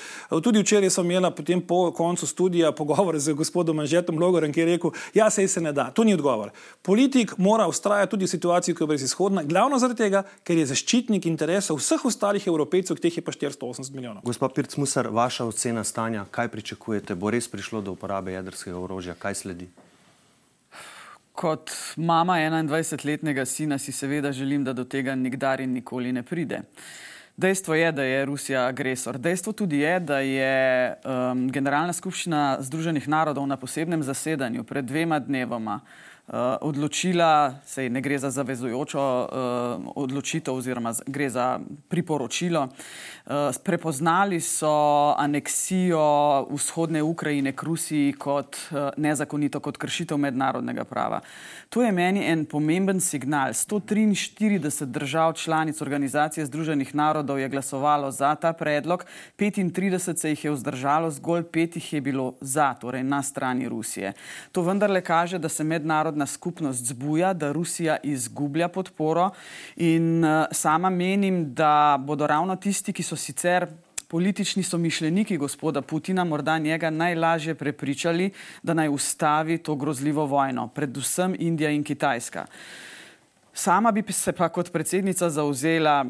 [0.43, 4.65] Tudi včeraj sem imela potem po koncu študija pogovor z gospodom Anžetom Logorem, ki je
[4.65, 5.89] rekel, ja, se se ne da.
[5.91, 6.51] To ni odgovor.
[6.81, 11.25] Politik mora ustrajati tudi v situaciji, ki je brezizhodna, glavno zaradi tega, ker je zaščitnik
[11.25, 14.23] interesov vseh ostalih evropejcev, teh je pa 480 milijonov.
[14.27, 17.15] Gospod Pirc Musar, vaša ocena stanja, kaj pričakujete?
[17.15, 19.15] Bo res prišlo do uporabe jedrskega orožja?
[19.19, 19.69] Kaj sledi?
[21.35, 26.61] Kot mama 21-letnega sina si seveda želim, da do tega nikdar in nikoli ne pride.
[27.37, 29.17] Dejstvo je, da je Rusija agresor.
[29.19, 35.19] Dejstvo tudi je, da je um, Generalna skupščina Združenih narodov na posebnem zasedanju pred dvema
[35.19, 36.14] dnevoma uh,
[36.61, 39.27] odločila, sej ne gre za zavezujočo uh,
[39.95, 42.67] odločitev oziroma gre za priporočilo.
[43.25, 51.21] Uh, prepoznali so aneksijo vzhodne Ukrajine k Rusiji kot uh, nezakonito, kot kršitev mednarodnega prava.
[51.69, 53.53] To je meni en pomemben signal.
[53.53, 59.05] 143 držav članic Organizacije Združenih narodov je glasovalo za ta predlog,
[59.37, 64.13] 35 se jih je vzdržalo, zgolj pet jih je bilo za, torej na strani Rusije.
[64.51, 69.31] To vendarle kaže, da se mednarodno mednarodna skupnost zbuja, da Rusija izgublja podporo
[69.75, 73.67] in uh, sama menim, da bodo ravno tisti, ki so sicer
[74.07, 78.31] politični somišljeniki gospoda Putina, morda njega najlažje prepričali,
[78.63, 82.45] da naj ustavi to grozljivo vojno, predvsem Indija in Kitajska.
[83.53, 86.05] Sama bi se pa kot predsednica zauzela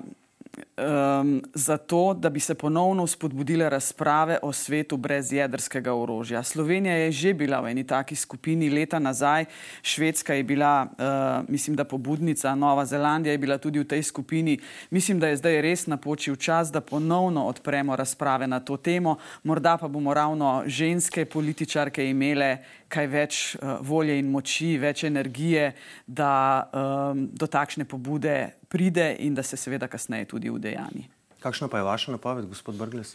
[0.77, 6.43] um, zato, da bi se ponovno spodbudile razprave o svetu brez jedrskega orožja.
[6.43, 9.45] Slovenija je že bila v eni taki skupini leta nazaj,
[9.81, 14.59] Švedska je bila, uh, mislim, da pobudnica, Nova Zelandija je bila tudi v tej skupini.
[14.89, 19.17] Mislim, da je zdaj res napočil čas, da ponovno odpremo razprave na to temo.
[19.43, 25.73] Morda pa bomo ravno ženske političarke imele kaj več uh, volje in moči, več energije,
[26.07, 31.05] da um, do takšne pobude pride in da se seveda kasneje tudi udejani.
[31.39, 33.13] Kakšna pa je vaša napoved, gospod Brgles?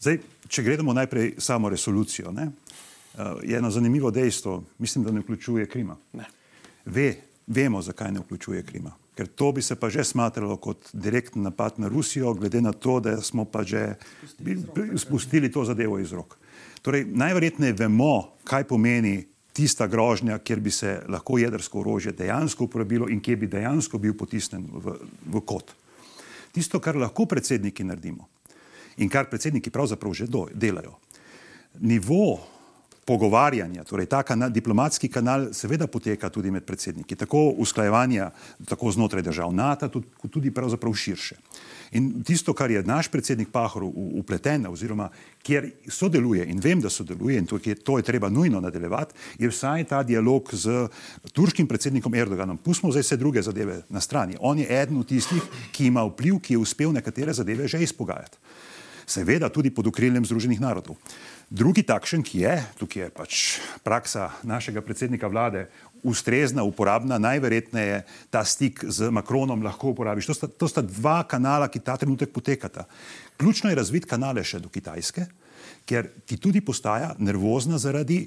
[0.00, 0.18] Zdaj,
[0.48, 2.50] če gledamo najprej samo resolucijo, ne,
[3.42, 5.96] je eno zanimivo dejstvo, mislim, da ne vključuje Krima.
[6.12, 6.28] Ne.
[6.84, 7.08] Ve,
[7.46, 8.92] vemo, zakaj ne vključuje Krima.
[9.16, 13.00] Ker to bi se pa že smatralo kot direktni napad na Rusijo, glede na to,
[13.00, 13.94] da smo pa že
[15.00, 16.36] spustili to zadevo iz rok.
[16.82, 19.22] Torej, najverjetneje vemo, kaj pomeni
[19.54, 24.16] tista grožnja, kjer bi se lahko jedrsko orožje dejansko uporabilo in kje bi dejansko bil
[24.18, 24.96] potisnen v,
[25.30, 25.70] v kot.
[26.54, 28.28] Tisto, kar lahko predsedniki naredimo
[28.98, 30.98] in kar predsedniki pravzaprav že do, delajo.
[31.82, 32.38] Nivo
[33.04, 38.30] pogovarjanja, torej ta kanal, diplomatski kanal, seveda poteka tudi med predsedniki, tako usklajevanja,
[38.68, 41.36] tako znotraj držav NATO, tudi, tudi pravzaprav širše.
[41.94, 45.06] In tisto, kar je naš predsednik Pahor upleten, oziroma
[45.46, 49.48] kjer sodeluje in vem, da sodeluje in to je, to je treba nujno nadaljevati, je
[49.48, 50.88] vsaj ta dialog z
[51.32, 52.58] turškim predsednikom Erdoganom.
[52.58, 54.34] Pustimo zdaj vse druge zadeve na strani.
[54.40, 58.38] On je eden od tistih, ki ima vpliv, ki je uspel nekatere zadeve že izpogajati.
[59.06, 60.96] Seveda tudi pod okriljem Združenih narodov.
[61.50, 63.40] Drugi takšen, ki je, tukaj je pač
[63.84, 65.68] praksa našega predsednika vlade,
[66.04, 70.28] ustrezna, uporabna, najverjetneje ta stik z Makronom lahko uporabiš.
[70.30, 72.84] To sta, to sta dva kanala, ki ta trenutek potekata.
[73.40, 75.26] Ključno je razviti kanale še do Kitajske,
[75.88, 78.26] ker ti tudi postaja nervozna zaradi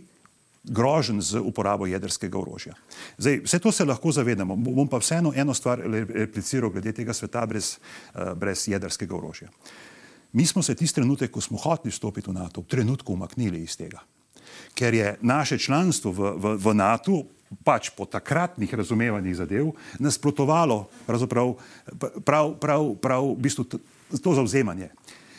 [0.68, 2.74] grožen z uporabo jedrskega orožja.
[3.18, 4.56] Zdaj, vse to se lahko zavedamo.
[4.56, 9.48] Bom pa vseeno eno stvar repliciral glede tega sveta brez, uh, brez jedrskega orožja.
[10.34, 13.78] Mi smo se tisti trenutek, ko smo hoteli vstopiti v NATO, v trenutku umaknili iz
[13.78, 14.04] tega.
[14.76, 17.24] Ker je naše članstvo v, v, v NATO
[17.64, 21.54] pač po takratnih razumevanjih zadev nasprotovalo pravzaprav
[22.26, 23.68] prav, prav, prav v bistvu
[24.22, 24.92] to zauzemanje.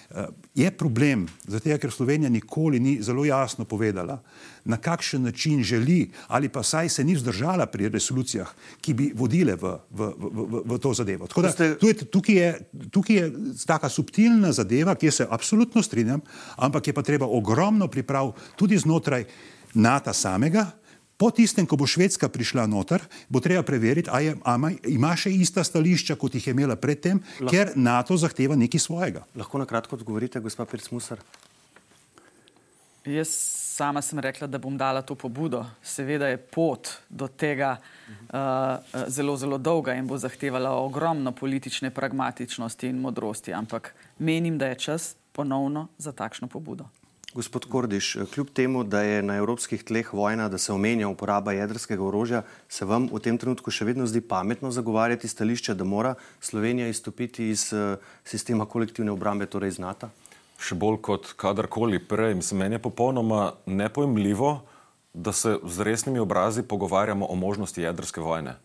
[0.08, 4.22] Eh, je problem, zato ker Slovenija nikoli ni zelo jasno povedala,
[4.64, 8.48] na kakšen način želi ali pa saj se ni vzdržala pri resolucijah,
[8.80, 11.28] ki bi vodile v, v, v, v, to zadevo.
[11.36, 11.76] Da, ste...
[12.10, 13.32] tukaj, je, tukaj je
[13.66, 16.20] taka subtilna zadeva, ki se absolutno strinjam,
[16.56, 19.24] ampak je pa treba ogromno priprav tudi znotraj
[19.74, 20.70] NATO samega,
[21.18, 24.30] Po tistem, ko bo Švedska prišla noter, bo treba preveriti, ali
[24.86, 27.50] ima še ista stališča, kot jih je imela predtem, Lahko.
[27.50, 29.24] ker NATO zahteva nekaj svojega.
[29.34, 31.18] Lahko na kratko odgovorite, gospod Pircmusar?
[33.02, 33.34] Jaz
[33.78, 35.64] sama sem rekla, da bom dala to pobudo.
[35.82, 38.78] Seveda je pot do tega uh,
[39.10, 44.78] zelo, zelo dolga in bo zahtevala ogromno politične pragmatičnosti in modrosti, ampak menim, da je
[44.86, 46.88] čas ponovno za takšno pobudo.
[47.38, 52.02] Gospod Kordiš, kljub temu, da je na evropskih tleh vojna, da se omenja uporaba jedrskega
[52.02, 56.88] orožja, se vam v tem trenutku še vedno zdi pametno zagovarjati stališče, da mora Slovenija
[56.90, 60.10] izstopiti iz uh, sistema kolektivne obrambe, torej iz NATO?
[60.58, 62.34] Še bolj kot kadarkoli prej.
[62.42, 64.52] Mislim, meni je popolnoma nepojmljivo,
[65.14, 68.58] da se z resnimi obrazi pogovarjamo o možnosti jedrske vojne.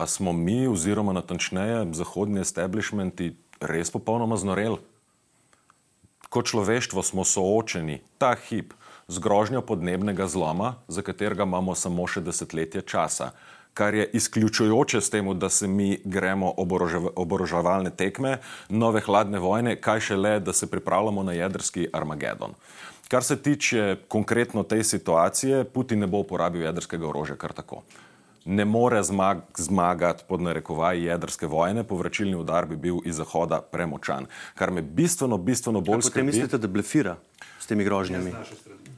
[0.00, 4.80] A smo mi, oziroma natančneje, zahodni establishmenti res popolnoma znoreli?
[6.36, 8.74] Kot človeštvo smo soočeni ta hip
[9.08, 13.30] z grožnjo podnebnega zloma, za katerega imamo samo še desetletje časa,
[13.72, 16.52] kar je izključujoče s tem, da se mi gremo
[17.16, 18.34] oboroževalne tekme,
[18.68, 22.52] nove hladne vojne, kaj šele, da se pripravljamo na jedrski Armagedon.
[23.08, 27.80] Kar se tiče konkretno te situacije, Putin ne bo uporabil jedrskega orožja kar tako
[28.46, 34.26] ne more zmag zmagati pod narekovaji jedrske vojne, povračilni udar bi bil iz Zahoda premočan.
[34.54, 36.12] Kar me bistveno, bistveno bolj skrbi.
[36.12, 37.16] Potem mislite, da blefira
[37.60, 38.32] s temi grožnjami?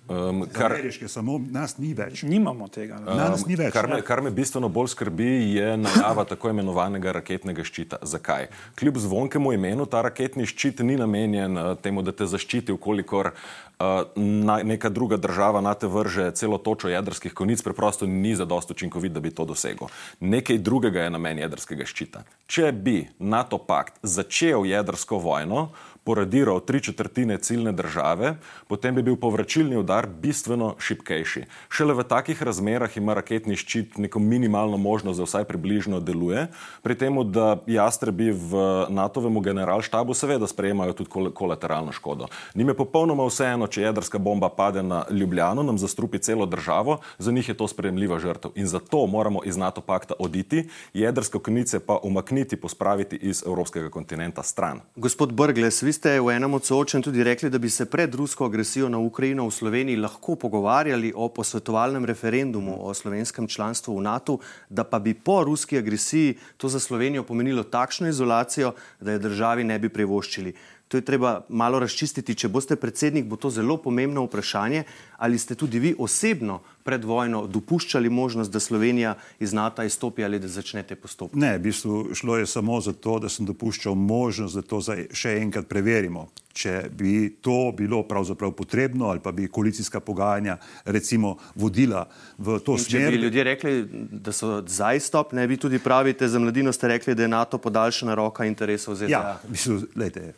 [0.09, 2.23] Um, kar, ameriške, samo nas ni več.
[2.25, 2.97] Nimamo tega.
[3.03, 3.75] Um, nas ni več.
[3.77, 8.01] Kar me, kar me bistveno bolj skrbi, je najava tako imenovanega raketnega ščita.
[8.09, 8.49] Zakaj?
[8.81, 14.16] Kljub zvonkemu imenu, ta raketni ščit ni namenjen uh, temu, da te zaščiti, ukolikor uh,
[14.16, 19.12] na, neka druga država na te vrže celo točo jedrskih konic, preprosto ni zadost učinkovit,
[19.12, 19.92] da bi to dosegel.
[20.25, 22.25] Nekaj drugega je namen jedrskega ščita.
[22.49, 25.68] Če bi NATO pakt začel jedrsko vojno,
[26.09, 28.37] poradiral tri četrtine ciljne države,
[28.68, 31.42] potem bi bil povračilni udar bistveno šipkejši.
[31.68, 36.47] Šele v takih razmerah ima raketni ščit neko minimalno možnost, da vsaj približno deluje,
[36.83, 42.31] pri tem, da jastrebi v NATO-vemu generalštabu seveda sprejemajo tudi kol kolateralno škodo.
[42.57, 47.33] Nim je popolnoma vseeno, če jedrska bomba pade na Ljubljano, nam zastrupi celo državo, za
[47.33, 48.57] njih je to sprejemljiva žrtev.
[48.57, 54.42] In zato moramo iz NATO pakta oditi, jedrske konice pa umakniti, pospraviti iz evropskega kontinenta
[54.42, 54.81] stran.
[54.97, 58.46] Gospod Brgles, vi ste v enem od soočen tudi rekli, da bi se pred rusko
[58.46, 64.38] agresijo na Ukrajino v Sloveniji lahko pogovarjali o posvetovalnem referendumu o slovenskem članstvu v NATO,
[64.70, 69.64] da pa bi po ruski agresiji to za Slovenijo pomenilo takšno izolacijo, da je državi
[69.64, 70.54] ne bi privoščili.
[70.88, 72.35] To je treba malo razčistiti.
[72.35, 74.85] Če boste predsednik, bo to zelo pomembno vprašanje.
[75.18, 80.38] Ali ste tudi vi osebno pred vojno dopuščali možnost, da Slovenija iz NATO izstopi ali
[80.38, 81.37] da začnete postopek?
[81.37, 84.81] Ne, v bistvu šlo je samo za to, da sem dopuščal možnost, da to
[85.12, 86.29] še enkrat preverimo.
[86.58, 92.06] Če bi to bilo pravzaprav potrebno ali pa bi koalicijska pogajanja recimo vodila
[92.38, 93.04] v to In smer.
[93.04, 93.77] Če bi ljudje rekli,
[94.25, 97.58] da so za izstop, ne bi tudi pravite, za mladino ste rekli, da je NATO
[97.58, 99.12] podaljšana roka interesov ZDA.
[99.12, 100.33] Ja, v bistvu, lejte,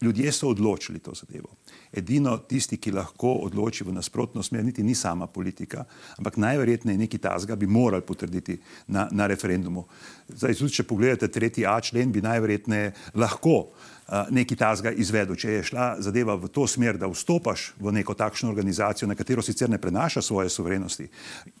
[0.00, 1.48] ljudje so odločili to zadevo.
[1.92, 5.84] Edino tisti, ki lahko odloči v nasprotno smer, niti ni sama politika,
[6.16, 9.84] ampak najverjetneje neki tazga bi morali potrditi na, na referendumu.
[10.28, 15.36] Zdaj, tudi če pogledate tretji A člen, bi najverjetneje lahko uh, neki tazga izvedel.
[15.36, 19.42] Če je šla zadeva v to smer, da vstopaš v neko takšno organizacijo, na katero
[19.42, 21.10] sicer ne prenaša svoje suverenosti,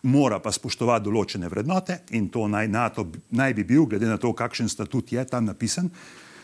[0.02, 4.32] mora pa spoštovati določene vrednote in to naj, NATO, naj bi bil, glede na to,
[4.32, 5.90] kakšen statut je tam napisan,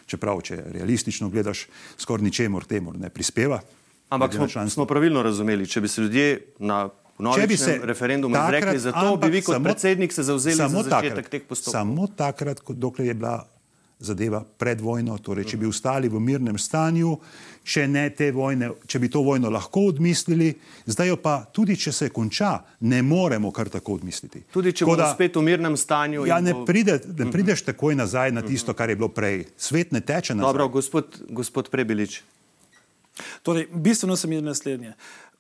[0.07, 1.67] čeprav če realistično gledaš,
[1.99, 3.61] skoraj ničemur temu ne prispeva.
[4.09, 6.29] Ampak smo, smo pravilno razumeli, če bi se ljudje
[6.61, 6.89] na
[7.35, 10.69] Če bi se referendumu izrekli za to, bi vi kot samo- predsednik se zauzeli za
[10.69, 11.73] začetek takrat- teh postopkov.
[11.73, 13.49] Samo takrat, dokler je bila
[13.99, 17.15] zadeva pred vojno, torej če bi ostali v mirnem stanju,
[17.65, 20.51] če, ne te vojne, če bi to vojno lahko odmislili,
[20.87, 24.45] zdaj jo pa tudi, če se konča, ne moremo kar tako odmisliti.
[24.53, 26.27] Tudi če bomo spet v mirnem stanju.
[26.29, 29.47] Ja, ne, bo- pride, ne prideš takoj nazaj na tisto, kar je bilo prej.
[29.57, 30.53] Svet ne teče nazaj.
[30.53, 32.21] Dobro, gospod, gospod Prebilič.
[33.43, 34.93] Torej, bistveno se mi je naslednje.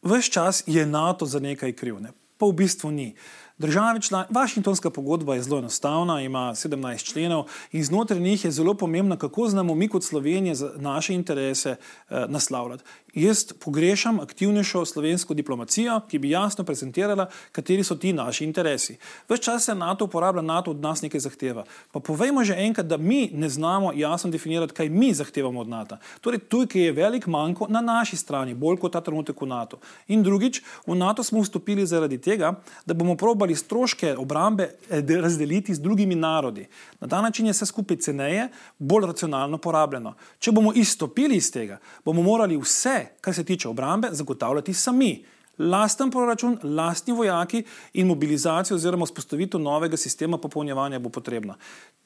[0.02, 2.14] Ves čas je NATO za nekaj kriv, ne?
[2.36, 3.14] pa v bistvu ni.
[3.59, 8.74] Države članice, Washingtonska pogodba je zelo enostavna, ima 17 členov in znotraj njih je zelo
[8.74, 12.84] pomembno, kako znamo mi kot Slovenija za naše interese eh, naslavljati.
[13.14, 18.98] Jaz pogrešam aktivnejšo slovensko diplomacijo, ki bi jasno prezentirala, kateri so ti naši interesi.
[19.28, 21.64] Ves čas se NATO uporablja, NATO od nas nekaj zahteva.
[21.92, 25.96] Pa povejmo že enkrat, da mi ne znamo jasno definirati, kaj mi zahtevamo od NATO.
[26.20, 29.80] Torej, tukaj je velik manjko na naši strani, bolj kot ta trenutek v NATO.
[30.09, 32.52] In drugič, v NATO smo vstopili zaradi tega,
[32.86, 36.66] da bomo probali stroške obrambe eh, de- razdeliti z drugimi narodi.
[37.01, 40.14] Na ta način je vse skupaj ceneje, bolj racionalno porabljeno.
[40.38, 45.24] Če bomo izstopili iz tega, bomo morali vse, kar se tiče obrambe, zagotavljati sami.
[45.59, 47.62] Lasten proračun, lastni vojaki
[47.94, 51.57] in mobilizacijo oziroma vzpostavitev novega sistema popolnjevanja bo potrebna.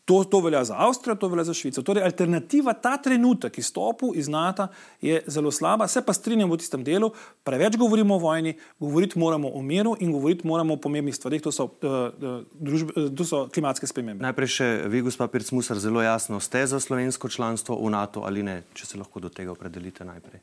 [0.05, 1.83] To, to velja za Avstrijo, to velja za Švico.
[1.83, 4.67] Torej, alternativa ta trenutek izstopu iz NATO
[5.01, 7.13] je zelo slaba, se pa strinjam v tistem delu,
[7.45, 11.53] preveč govorimo o vojni, govoriti moramo o miru in govoriti moramo o pomembnih stvarih, to
[11.53, 14.23] so, uh, uh, družbe, uh, to so klimatske spremembe.
[14.23, 18.63] Najprej še vi, gospa Pirc-Musar, zelo jasno, ste za slovensko članstvo v NATO ali ne,
[18.75, 20.43] če se lahko do tega opredelite najprej.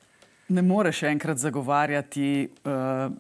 [0.50, 3.12] Ne moreš enkrat zagovarjati uh,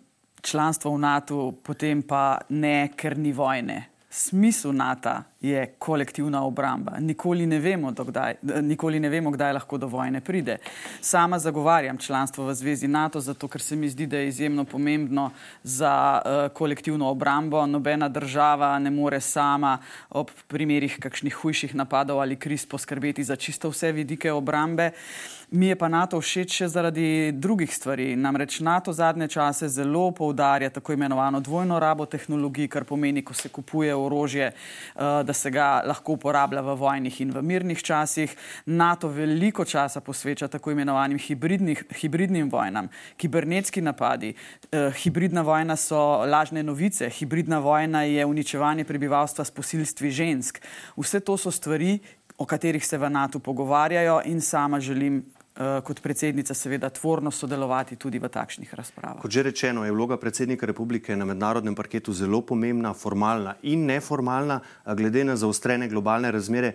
[0.41, 3.83] članstva v NATO, potem pa ne, ker ni vojne.
[4.09, 5.11] Smisel NATO
[5.41, 6.95] je kolektivna obramba.
[6.99, 10.57] Nikoli ne, vemo, do kdaj, nikoli ne vemo, kdaj lahko do vojne pride.
[11.01, 15.31] Sama zagovarjam članstvo v Zvezi NATO, zato ker se mi zdi, da je izjemno pomembno
[15.63, 17.65] za uh, kolektivno obrambo.
[17.65, 19.77] Nobena država ne more sama
[20.09, 24.91] ob primerih kakšnih hujših napadov ali kriz poskrbeti za čisto vse vidike obrambe.
[25.51, 28.17] Mi je pa NATO všeč še zaradi drugih stvari.
[28.19, 33.47] Namreč NATO zadnje čase zelo poudarja tako imenovano dvojno rabo tehnologij, kar pomeni, ko se
[33.47, 38.33] kupuje orožje, uh, da se ga lahko uporablja v vojnih in v mirnih časih.
[38.65, 44.33] NATO veliko časa posveča tako imenovanim hibridnim vojnam, kibernetski napadi.
[44.67, 50.59] Uh, hibridna vojna so lažne novice, hibridna vojna je uničevanje prebivalstva s posilstvi žensk.
[50.99, 52.01] Vse to so stvari,
[52.37, 55.23] o katerih se v NATO pogovarjajo in sama želim
[55.57, 59.21] kot predsednica seveda tvorno sodelovati tudi v takšnih razpravah.
[59.21, 64.59] Kot že rečeno, je vloga predsednika republike na mednarodnem parketu zelo pomembna, formalna in neformalna,
[64.85, 66.73] glede na zaostrene globalne razmere.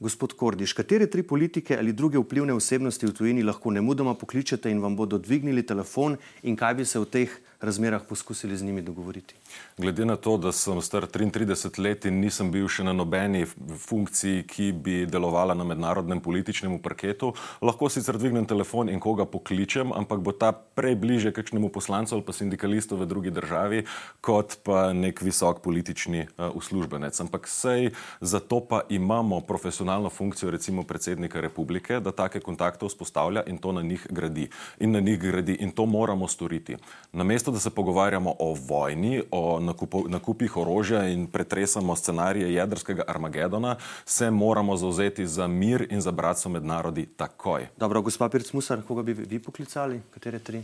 [0.00, 4.80] Gospod Kordiš, katere tri politike ali druge vplivne osebnosti v tujini lahko nemudoma pokličete in
[4.80, 9.34] vam bodo dvignili telefon in kaj bi se v teh razmerah poskusili z njimi dogovoriti?
[9.80, 14.44] Glede na to, da sem star 33 let in nisem bil še na nobeni funkciji,
[14.44, 17.32] ki bi delovala na mednarodnem političnem parketu,
[17.64, 22.26] lahko sicer dvignem telefon in koga pokličem, ampak bo ta prej bliže kakšnemu poslancu ali
[22.26, 23.84] pa sindikalistu v drugi državi,
[24.20, 27.16] kot pa nek visok politični uh, uslužbenec.
[27.24, 27.90] Ampak sej
[28.20, 33.82] zato pa imamo profesionalno funkcijo recimo predsednika republike, da take kontakte vzpostavlja in to na
[33.82, 34.48] njih gradi.
[34.80, 36.76] In na njih gradi in to moramo storiti.
[37.12, 43.76] Namesto, da se pogovarjamo o vojni, o nakupo, nakupih orožja in pretresamo scenarije jedrskega Armagedona,
[44.04, 47.66] se moramo zauzeti za mir in za bratstvo med narodi takoj.
[47.76, 50.00] Dobro, gospa Pirc Musar, koga bi vi poklicali?
[50.10, 50.62] Katere tri?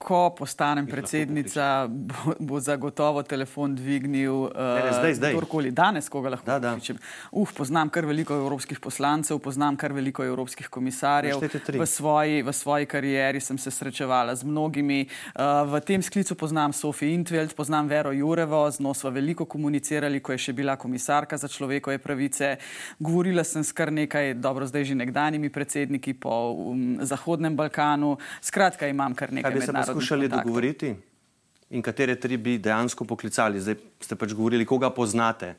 [0.00, 4.48] Ko postanem predsednica, bo, bo zagotovo telefon dvignil.
[4.48, 5.34] Uh, ne, zdaj, zdaj.
[5.36, 6.96] Kdorkoli danes, koga lahko da, pokličem.
[7.36, 11.44] Uf, poznam kar veliko evropskih poslancev, poznam kar veliko evropskih komisarjev.
[11.76, 15.02] V svoji, v svoji karieri sem se srečevala z mnogimi.
[15.36, 20.24] Uh, v tem sklicu poznam Sofijo Intveld, poznam Vero Jurevo, z njo smo veliko komunicirali,
[20.24, 22.54] ko je še bila komisarka za človekove pravice.
[22.96, 28.16] Govorila sem s kar nekaj, dobro, zdaj že nekdanjimi predsedniki po um, Zahodnem Balkanu.
[28.40, 30.44] Skratka, imam kar nekaj mednarodnih poskušali kontaktov.
[30.44, 30.94] dogovoriti
[31.70, 33.60] in katere tri bi dejansko poklicali?
[33.60, 35.54] Zdaj ste pač govorili, koga poznate.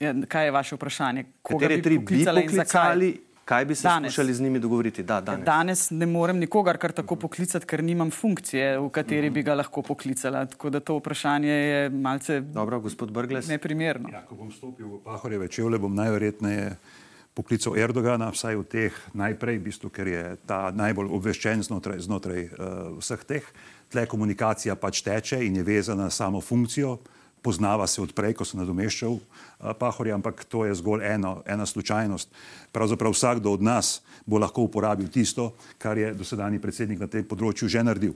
[0.00, 1.24] Ja, kaj je vaše vprašanje?
[1.42, 3.20] Koga katere tri bi poklicali?
[3.44, 4.12] Kaj bi se danes.
[4.12, 5.02] skušali z njimi dogovoriti?
[5.02, 5.44] Da, danes.
[5.44, 9.82] danes ne morem nikogar kar tako poklicati, ker nimam funkcije, v kateri bi ga lahko
[9.82, 10.46] poklicala.
[10.46, 12.82] Tako da to vprašanje je malce Dobro,
[13.48, 14.08] neprimerno.
[14.08, 16.76] Ja, ko bom stopil v Pahorjeve čevlje, bom najverjetneje
[17.34, 22.46] poklical Erdogana, vsaj v teh najprej, v bistvu, ker je ta najbolj obveščen znotraj, znotraj
[22.46, 23.44] uh, vseh teh.
[23.90, 26.98] Tle komunikacija pač teče in je vezana na samo funkcijo,
[27.44, 32.30] poznava se odprej, ko sem nadomeščal uh, Pahorja, ampak to je zgolj eno, ena slučajnost.
[32.72, 37.68] Pravzaprav vsakdo od nas bo lahko uporabil tisto, kar je dosedani predsednik na tem področju
[37.68, 38.14] že naredil.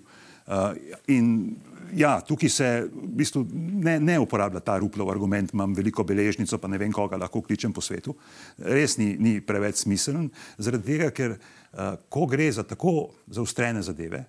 [0.49, 0.73] Uh,
[1.11, 1.59] in
[1.97, 6.69] ja, tukaj se v bistvu ne, ne uporablja ta ruplov argument, imam veliko beležnico, pa
[6.69, 8.15] ne vem, koga lahko kličem po svetu.
[8.59, 10.29] Res ni, ni preveč smiseln,
[10.59, 14.25] zaradi tega, ker uh, ko gre za tako zaustrene zadeve,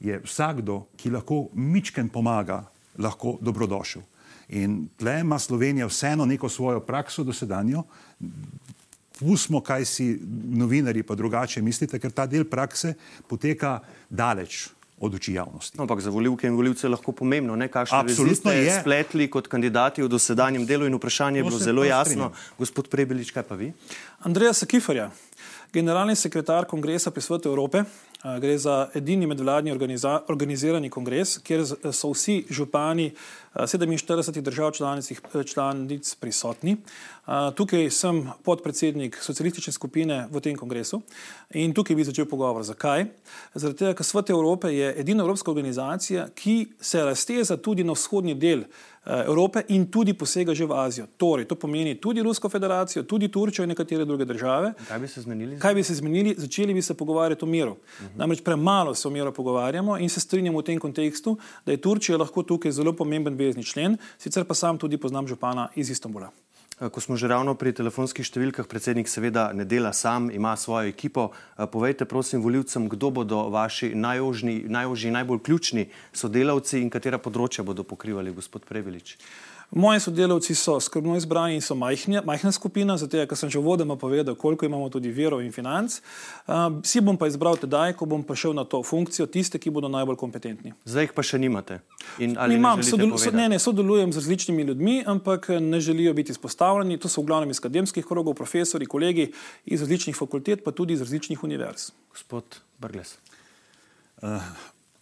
[0.00, 2.62] je vsakdo, ki lahko mičken pomaga,
[2.98, 4.02] lahko dobrodošel.
[4.58, 7.84] In tle ima Slovenija vseeno neko svojo prakso dosedanjo.
[9.20, 10.06] Pustimo, kaj si
[10.56, 12.94] novinari pa drugače mislite, ker ta del prakse
[13.28, 15.78] poteka daleč od oči javnosti.
[15.78, 18.80] No, ampak za voljivke in voljivce je lahko pomembno, kakšne vezi ste je.
[18.80, 22.32] spletli kot kandidati v dosedanjem delu in vprašanje je bilo zelo jasno.
[22.58, 23.72] Gospod Prebelič, kaj pa vi?
[24.28, 25.10] Andreja Sakifarja,
[25.72, 27.84] generalni sekretar Kongresa pri svetu Evrope.
[28.20, 29.72] Gre za edini medvladni
[30.28, 33.14] organizirani kongres, kjer so vsi župani
[33.54, 34.74] 47 držav
[35.44, 36.76] članic prisotni.
[37.30, 40.98] Tukaj sem podpredsednik socialistične skupine v tem kongresu
[41.54, 42.64] in tukaj bi začel pogovor.
[42.66, 43.04] Zakaj?
[43.54, 48.34] Zaradi tega, ker Svet Evrope je edina evropska organizacija, ki se razteza tudi na vzhodni
[48.34, 48.64] del
[49.06, 51.06] Evrope in tudi posega že v Azijo.
[51.16, 54.74] Torej, to pomeni tudi Rusko federacijo, tudi Turčijo in nekatere druge države.
[54.88, 55.58] Kaj bi se zmenili?
[55.58, 56.34] Kaj bi se zmenili?
[56.38, 57.70] Začeli bi se pogovarjati o miru.
[57.70, 58.06] Uh mhm.
[58.06, 58.18] -huh.
[58.18, 62.18] Namreč premalo se o miru pogovarjamo in se strinjamo v tem kontekstu, da je Turčija
[62.18, 66.30] lahko tukaj zelo pomemben vezni člen, sicer pa sam tudi poznam župana iz Istanbula.
[66.80, 70.88] Eh, ko smo že ravno pri telefonskih številkah, predsednik seveda ne dela sam, ima svojo
[70.88, 71.28] ekipo.
[71.28, 77.84] Eh, povejte, prosim, voljivcem, kdo bodo vaši najožji, najbolj ključni sodelavci in katera področja bodo
[77.84, 79.18] pokrivali, gospod Prevelič.
[79.70, 83.94] Moji sodelavci so skrbno izbrani in so majhne, majhna skupina, zato ker sem že vodoma
[83.96, 86.00] povedal, koliko imamo tudi verov in financ.
[86.46, 89.86] Uh, si bom pa izbral tedaj, ko bom prišel na to funkcijo, tiste, ki bodo
[89.88, 90.74] najbolj kompetentni.
[90.84, 91.78] Zdaj jih pa še nimate.
[92.18, 96.98] Imam, sodelu, so, ne, ne, sodelujem z različnimi ljudmi, ampak ne želijo biti izpostavljeni.
[96.98, 99.30] To so v glavnem iz akademskih krogov, profesori, kolegi
[99.70, 101.92] iz različnih fakultet, pa tudi iz različnih univerz.
[102.10, 103.20] Gospod Brgles.
[104.18, 104.42] Uh,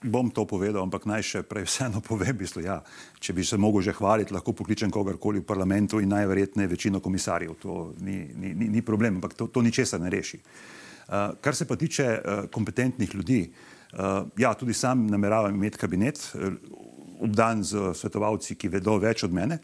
[0.02, 2.78] bom to povedal, ampak naj še prej vseeno povem, bistvo, ja,
[3.18, 7.58] če bi se mogel že hvaliti, lahko pokličem kogarkoli v parlamentu in najverjetneje večino komisarjev.
[7.62, 10.38] To ni, ni, ni, ni problem, ampak to, to ničesar ne reši.
[11.08, 13.46] Uh, kar se pa tiče uh, kompetentnih ljudi,
[13.96, 16.52] uh, ja, tudi sam nameravam imeti kabinet, uh,
[17.24, 19.58] obdan z svetovalci, ki vedo več od mene.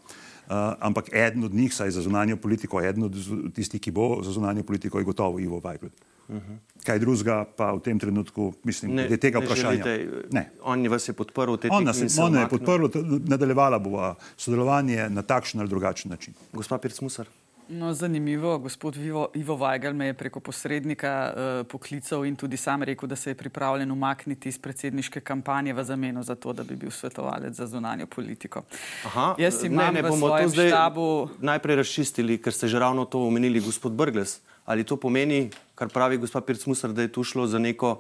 [0.45, 3.21] Uh, ampak eden od njih, saj za zunanjo politiko, eden od
[3.55, 5.93] tistih, ki bo za zunanjo politiko, je gotovo Ivo Vajgl.
[5.93, 6.59] Uh -huh.
[6.85, 9.85] Kaj drugega pa v tem trenutku, mislim, je tega vprašanja.
[10.33, 10.51] Ne.
[10.63, 12.23] On vas je podprl v tem trenutku.
[12.23, 12.87] On je podprl,
[13.29, 16.35] nadaljevala bo sodelovanje na takšen ali drugačen način.
[16.53, 17.27] Gospa Pirc-Musar.
[17.69, 22.83] No, zanimivo, gospod Ivo, Ivo Weigel me je preko posrednika uh, poklical in tudi sam
[22.83, 26.77] rekel, da se je pripravljen umakniti iz predsedniške kampanje v zameno za to, da bi
[26.77, 28.63] bil svetovalec za zunanjo politiko.
[29.07, 31.29] Aha, Jaz ne, ne bomo to zdaj štabu...
[31.41, 34.41] najprej razčistili, ker ste že ravno to omenili, gospod Brgles.
[34.65, 37.99] Ali to pomeni, kar pravi gospod Pirc-Musar, da je tu šlo za neko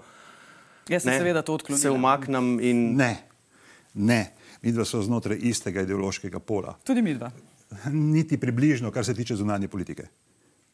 [0.88, 1.80] Jaz sem seveda to odklonil.
[1.80, 2.82] Se umaknem in.
[2.96, 3.24] Ne,
[3.94, 4.20] ne.
[4.64, 6.76] Mi dva so znotraj istega ideološkega pola.
[6.84, 7.30] Tudi mi dva.
[7.92, 10.06] Niti približno, kar se tiče zunanje politike.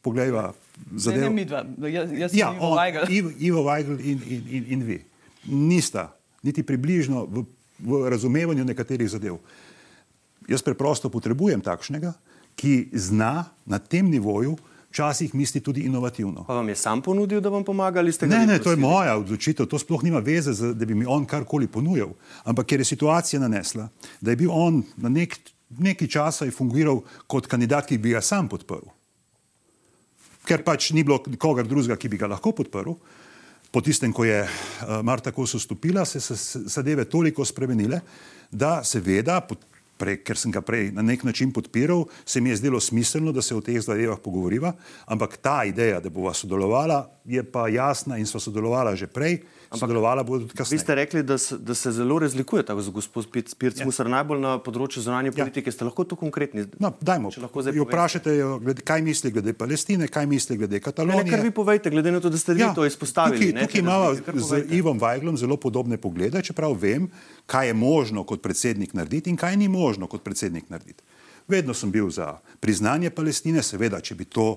[0.03, 0.53] Poglejva,
[0.97, 1.21] zadev...
[1.21, 3.11] ne, ne mi dva, jaz, jaz ja, Ivo Weigl.
[3.11, 5.01] Ivo, Ivo Weigl in, in, in, in vi.
[5.51, 6.09] Nista
[6.43, 7.45] niti približno v,
[7.85, 9.37] v razumevanju nekaterih zadev.
[10.49, 12.15] Jaz preprosto potrebujem takšnega,
[12.57, 14.57] ki zna na tem nivoju
[14.91, 16.45] včasih misli tudi inovativno.
[16.45, 18.39] Pa vam je sam ponudil, da vam pomaga ali ste ga?
[18.39, 21.27] Ne, ne, to je moja odločitev, to sploh nima veze, z, da bi mi on
[21.27, 22.11] karkoli ponujal.
[22.45, 23.89] Ampak ker je situacija nanesla,
[24.21, 25.39] da je bil on na nek,
[25.79, 28.91] neki časa fungiral kot kandidat, ki bi ga sam podprl.
[30.49, 32.97] Ker pač ni bilo nikogar drugega, ki bi ga lahko podprl.
[33.71, 36.35] Po tistem, ko je uh, Marta Kos vstopila, se so
[36.67, 38.01] zadeve toliko spremenile,
[38.51, 39.39] da seveda
[40.01, 43.43] prej, ker sem ga prej na nek način podpiral, se mi je zdelo smiselno, da
[43.45, 44.73] se o teh zadevah pogovoriva,
[45.07, 49.43] ampak ta ideja, da bova sodelovala, je pa jasna in sva sodelovala že prej.
[49.71, 50.79] Ampak, sodelovala bo tudi kasneje.
[50.79, 53.85] Vi ste rekli, da se, da se zelo razlikujete, gospod Pirc ja.
[53.87, 55.37] Musar, najbolj na področju zunanje ja.
[55.37, 55.71] politike.
[55.71, 55.75] Ja.
[55.77, 56.65] Ste lahko to konkretni?
[56.83, 57.31] No, dajmo.
[57.39, 61.23] Lahko zdaj vprašate, glede, kaj misli glede Palestine, kaj misli glede Katalonije.
[61.23, 62.73] Ne, kar vi povejte, glede na to, da ste vi ja.
[62.75, 63.53] to izpostavili.
[63.53, 67.07] Tukaj, tukaj imamo z Ivom Vajglom zelo podobne poglede, čeprav vem,
[67.47, 71.07] kaj je možno kot predsednik narediti in kaj ni možno kot predsednik narediti.
[71.47, 74.57] Vedno sem bil za priznanje Palestine, seveda, če bi to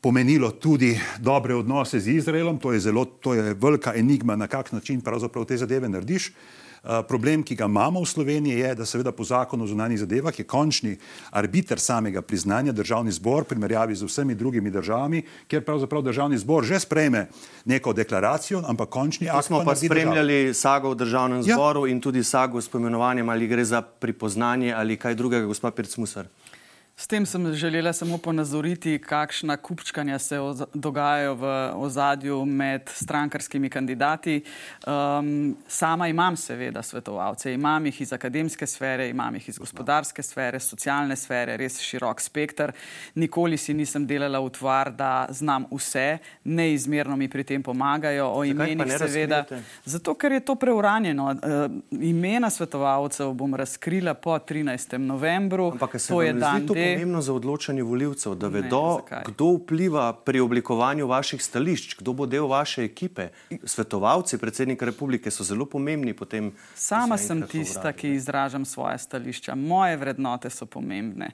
[0.00, 4.72] pomenilo tudi dobre odnose z Izraelom, to je zelo, to je velika enigma, na kak
[4.72, 6.30] način pravzaprav te zadeve narediš.
[6.30, 10.38] Uh, problem, ki ga imamo v Sloveniji, je, da seveda po zakonu o zunanjih zadevah
[10.38, 10.92] je končni
[11.30, 16.78] arbiter samega priznanja državni zbor, primerjavi z vsemi drugimi državami, kjer pravzaprav državni zbor že
[16.80, 17.26] sprejme
[17.64, 19.46] neko deklaracijo, ampak končni akt.
[19.46, 20.54] Smo pa spremljali država.
[20.54, 21.54] sago v državnem ja.
[21.54, 26.30] zboru in tudi sago s poimenovanjem, ali gre za pripoznanje ali kaj drugega, gospod Pirc-Musar.
[26.98, 30.36] S tem sem želela samo ponazoriti, kakšna kupčkanja se
[30.74, 34.42] dogajajo v ozadju med strankarskimi kandidati.
[34.86, 40.60] Um, sama imam seveda svetovalce, imam jih iz akademske sfere, imam jih iz gospodarske sfere,
[40.60, 42.72] socialne sfere, res širok spektr.
[43.14, 48.26] Nikoli si nisem delala utvar, da znam vse, neizmerno mi pri tem pomagajo.
[48.26, 49.44] O imenih seveda.
[49.84, 51.30] Zato, ker je to preuranjeno.
[51.30, 54.98] Uh, imena svetovalcev bom razkrila po 13.
[54.98, 55.70] novembru.
[55.72, 60.40] Ampak, to je dan D pomembno za odločanje voljivcev, da vedo, ne, kdo vpliva pri
[60.40, 63.28] oblikovanju vaših stališč, kdo bo del vaše ekipe.
[63.64, 66.16] Svetovalci predsednika republike so zelo pomembni.
[66.16, 69.54] Potem, Sama sem tista, ki izražam svoje stališča.
[69.54, 71.32] Moje vrednote so pomembne.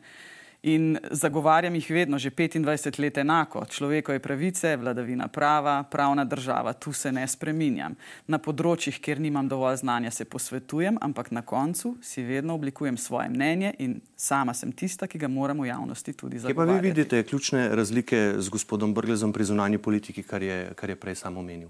[0.64, 3.66] In zagovarjam jih vedno, že 25 let enako.
[3.68, 7.92] Človekove pravice, vladavina prava, pravna država, tu se ne spreminjam.
[8.32, 13.28] Na področjih, kjer nimam dovolj znanja, se posvetujem, ampak na koncu si vedno oblikujem svoje
[13.28, 16.56] mnenje in sama sem tista, ki ga moram v javnosti tudi zagovarjati.
[16.56, 20.88] Kje pa vi vidite ključne razlike z gospodom Brglezom pri zunanji politiki, kar je, kar
[20.88, 21.68] je prej samo omenil?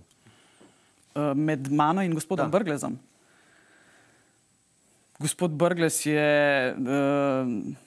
[1.19, 2.59] Uh, med mano in gospodom da.
[2.59, 2.95] Brglezom.
[5.19, 6.31] Gospod Brglez je.
[6.79, 7.83] Uh,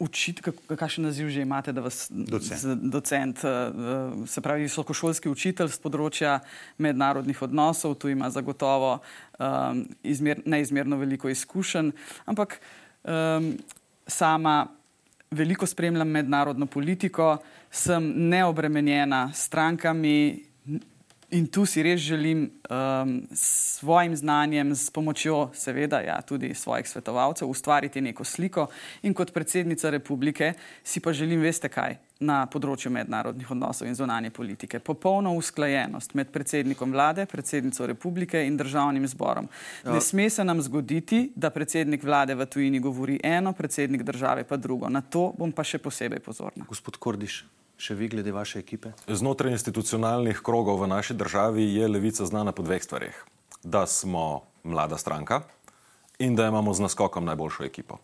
[0.00, 5.80] učiti, kakšen naziv že imate, da vas docent, docent uh, se pravi visokošolski učitelj z
[5.84, 6.38] področja
[6.80, 11.92] mednarodnih odnosov, tu ima zagotovo um, izmer, neizmerno veliko izkušenj,
[12.26, 12.58] ampak
[13.04, 13.52] um,
[14.08, 14.66] sama
[15.30, 17.36] veliko spremljam mednarodno politiko,
[17.70, 20.49] sem neobremenjena strankami,
[21.30, 26.88] In tu si res želim um, s svojim znanjem, s pomočjo, seveda, ja, tudi svojih
[26.88, 28.66] svetovalcev, ustvariti neko sliko.
[29.02, 30.52] In kot predsednica republike
[30.82, 34.82] si pa želim, veste kaj, na področju mednarodnih odnosov in zunanje politike.
[34.82, 39.48] Popolno usklajenost med predsednikom vlade, predsednico republike in državnim zborom.
[39.86, 40.04] Ne ja.
[40.04, 44.90] sme se nam zgoditi, da predsednik vlade v tujini govori eno, predsednik države pa drugo.
[44.90, 46.66] Na to bom pa še posebej pozorna.
[46.68, 47.44] Gospod Kordiš.
[47.80, 48.92] Še vi, glede vaše ekipe?
[49.08, 53.16] Znotraj institucionalnih krogov v naši državi je levica znana po dveh stvarih.
[53.64, 55.42] Da smo mlada stranka
[56.18, 57.96] in da imamo z naskokom najboljšo ekipo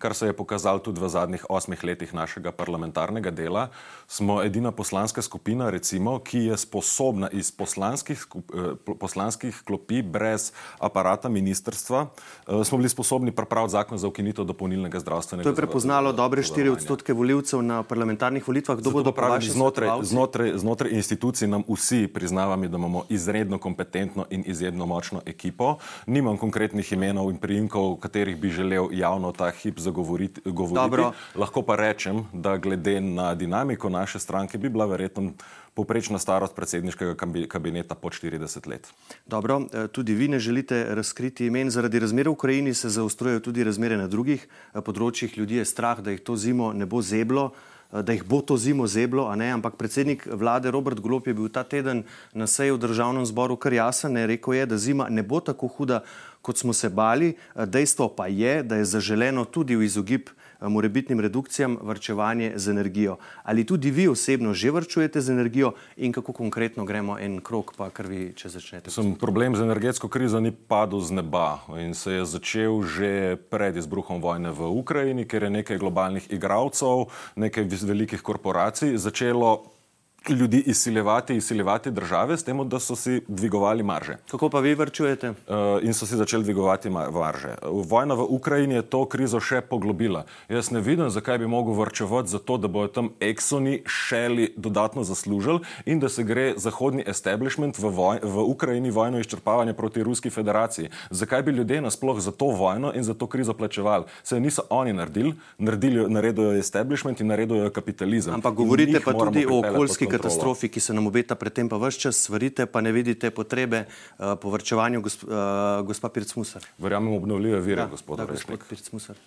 [0.00, 3.68] kar se je pokazalo tudi v zadnjih osmih letih našega parlamentarnega dela,
[4.08, 11.28] smo edina poslanska skupina, recimo, ki je sposobna iz poslanskih, eh, poslanskih klopi brez aparata
[11.28, 15.44] ministrstva, eh, smo bili sposobni pripraviti zakon za ukinitev dopolnilnega zdravstvenega.
[15.44, 18.78] To je prepoznalo dobre 4 odstotke voljivcev na parlamentarnih volitvah.
[18.80, 19.44] Kdo bo to pravil?
[19.52, 25.76] Znotraj, znotraj, znotraj institucij nam vsi priznavamo, da imamo izredno kompetentno in izredno močno ekipo.
[26.06, 30.40] Nimam konkretnih imenov in priimkov, katerih bi želel javno ta hip zagovarjati govoriti.
[30.44, 31.16] govoriti.
[31.34, 35.32] Lahko pa rečem, da glede na dinamiko naše stranke bi bila verjetno
[35.74, 37.14] poprečna starost predsedniškega
[37.48, 38.88] kabineta pod 40 let.
[39.26, 41.70] Dobro, eh, tudi vi ne želite razkriti imen.
[41.70, 45.38] Zaradi razmer v Ukrajini se zaostrujejo tudi razmere na drugih eh, področjih.
[45.38, 47.52] Ljudi je strah, da jih to zimo ne bo zeblo.
[47.90, 52.04] da jih bo to zimo zeblo, ampak predsednik vlade Robert Golop je bil ta teden
[52.32, 55.66] na seji v državnem zboru kar jasen, ne rekel je, da zima ne bo tako
[55.66, 56.04] huda,
[56.42, 57.34] kot smo se bali.
[57.54, 60.30] Dejstvo pa je, da je zaželeno tudi v izogib
[60.68, 63.16] morebitnim redukcijam vrčevanje z energijo.
[63.42, 67.90] Ali tudi vi osebno že vrčujete z energijo in kako konkretno gremo en krok, pa
[67.90, 68.90] kar vi če začnete?
[68.90, 73.76] Sem problem z energetsko krizo ni padel z neba in se je začel že pred
[73.76, 79.79] izbruhom vojne v Ukrajini, ker je nekaj globalnih igralcev, nekaj velikih korporacij začelo
[80.28, 84.16] ljudi izsiljevati, izsiljevati države s tem, da so si dvigovali marže.
[84.30, 85.30] Kako pa vi vrčujete?
[85.30, 85.34] Uh,
[85.82, 87.54] in so si začeli dvigovati marže.
[87.62, 90.24] Vojna v Ukrajini je to krizo še poglobila.
[90.48, 95.04] Jaz ne vidim, zakaj bi mogel vrčevati za to, da bojo tam eksoni šeli dodatno
[95.04, 100.30] zaslužili in da se gre zahodni establishment v, voj v Ukrajini vojno izčrpavanje proti Ruski
[100.30, 100.90] federaciji.
[101.10, 104.04] Zakaj bi ljudje nasploh za to vojno in za to krizo plačevali?
[104.22, 108.34] Se niso oni naredili, naredili naredili establishment in naredili kapitalizem.
[108.34, 112.20] Ampak govorite pa tudi o okoljski katastrofi, ki se nam obeta predtem, pa vse čas
[112.26, 116.66] svarite, pa ne vidite potrebe uh, po vrčevanju, gosp, uh, gospa Pirc-Musar.
[116.78, 118.20] Verjamem obnovljive vire, ja, gospod
[118.68, 119.18] Pirc-Musar.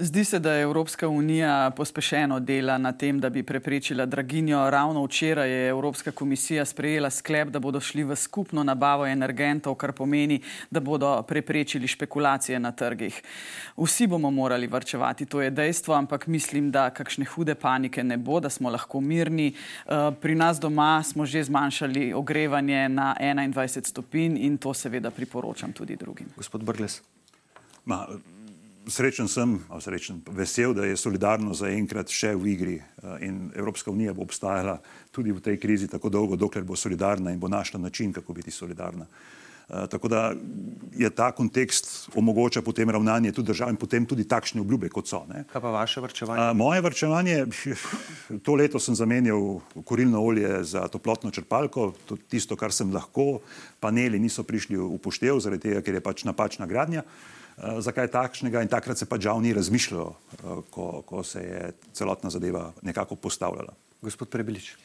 [0.00, 4.70] Zdi se, da je Evropska unija pospešeno dela na tem, da bi preprečila draginjo.
[4.70, 9.92] Ravno včeraj je Evropska komisija sprejela sklep, da bodo šli v skupno nabavo energentov, kar
[9.92, 10.38] pomeni,
[10.70, 13.22] da bodo preprečili špekulacije na trgih.
[13.76, 18.40] Vsi bomo morali vrčevati, to je dejstvo, ampak mislim, da kakšne hude panike ne bo,
[18.40, 19.50] da smo lahko mirni.
[19.50, 25.72] Eh, pri nas doma smo že zmanjšali ogrevanje na 21 stopinj in to seveda priporočam
[25.72, 26.26] tudi drugim.
[26.36, 27.02] Gospod Brgles.
[27.84, 28.06] Ma,
[28.88, 34.14] srečen sem, srečen, vesel, da je solidarno zaenkrat še v igri eh, in Evropska unija
[34.16, 34.78] bo obstajala
[35.14, 38.50] tudi v tej krizi tako dolgo, dokler bo solidarna in bo našla način, kako biti
[38.50, 39.06] solidarna.
[39.68, 40.32] Uh, tako da
[40.96, 45.20] je ta kontekst omogoča potem ravnanje tudi držav in potem tudi takšne obljube, kot so.
[45.28, 45.42] Ne.
[45.52, 46.40] Kaj pa vaše vrčevanje?
[46.40, 47.36] Uh, moje vrčevanje,
[48.48, 53.42] to leto sem zamenjal korilno olje za toplotno črpalko, to tisto, kar sem lahko,
[53.76, 57.04] paneli niso prišli v upoštev, zaradi tega, ker je pač napačna gradnja.
[57.04, 61.40] Uh, Eh, zakaj takšnega in takrat se pa žal ni razmišljalo, eh, ko, ko se
[61.42, 63.74] je celotna zadeva nekako postavljala.
[64.02, 64.76] Gospod Prebilič.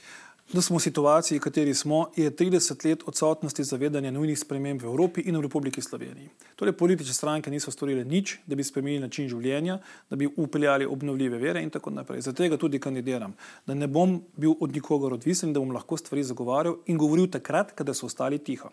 [0.53, 4.89] Da smo v situaciji, v kateri smo, je 30 let odsotnosti zavedanja nujnih sprememb v
[4.89, 6.29] Evropi in v Republiki Sloveniji.
[6.55, 11.37] Torej, politične stranke niso storile nič, da bi spremenili način življenja, da bi upeljali obnovljive
[11.37, 12.21] vere in tako naprej.
[12.21, 13.33] Zato tudi kandidiram,
[13.65, 17.71] da ne bom bil od nikogar odvisen, da bom lahko stvari zagovarjal in govoril takrat,
[17.71, 18.69] kada so ostali tiho.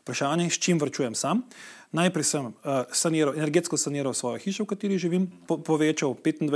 [0.00, 1.42] Vprašanje je, s čim vrčujem sam.
[1.90, 2.52] Najprej sem uh,
[2.94, 6.46] saniral, energetsko saniral svojo hišo, v kateri živim, po, povečal 25,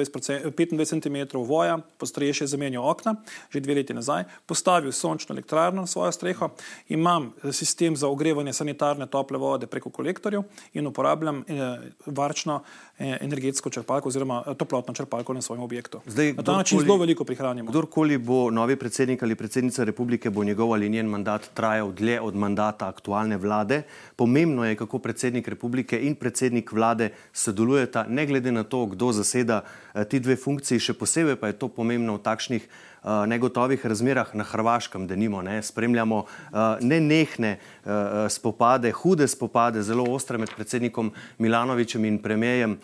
[0.55, 3.16] 25 cm voja, postrešje zamenjal okna,
[3.51, 6.55] že dve leti nazaj, postavil sončno elektrarno na svojo streho,
[6.87, 10.47] imam eh, sistem za ogrevanje sanitarne tople vode preko kolektorjev
[10.78, 12.62] in uporabljam eh, varčno
[12.99, 15.99] eh, energetsko črpalko oziroma eh, toplotno črpalko na svojem objektu.
[16.07, 17.74] Zdaj, na ta način zelo veliko prihranimo.
[17.74, 22.39] Kdorkoli bo novi predsednik ali predsednica republike, bo njegov ali njen mandat trajal dlje od
[22.39, 23.82] mandata aktualne vlade.
[24.16, 29.12] Pomembno je, kako predsednik predsednik republike in predsednik vlade sodelujeta, ne glede na to, kdo
[29.12, 29.64] zaseda
[29.94, 32.68] eh, ti dve funkciji, še posebej pa je to pomembno v takšnih
[33.05, 37.92] negotovih razmerah na Hrvaškem, da nimo, ne, spremljamo uh, nenehne uh,
[38.28, 42.78] spopade, hude spopade, zelo ostre med predsednikom Milanovičem in premijejem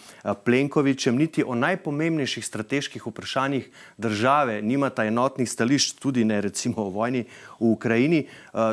[0.45, 7.25] Plenkovičem, niti o najpomembnejših strateških vprašanjih države nimata enotnih stališč, tudi ne recimo o vojni
[7.61, 8.27] v Ukrajini,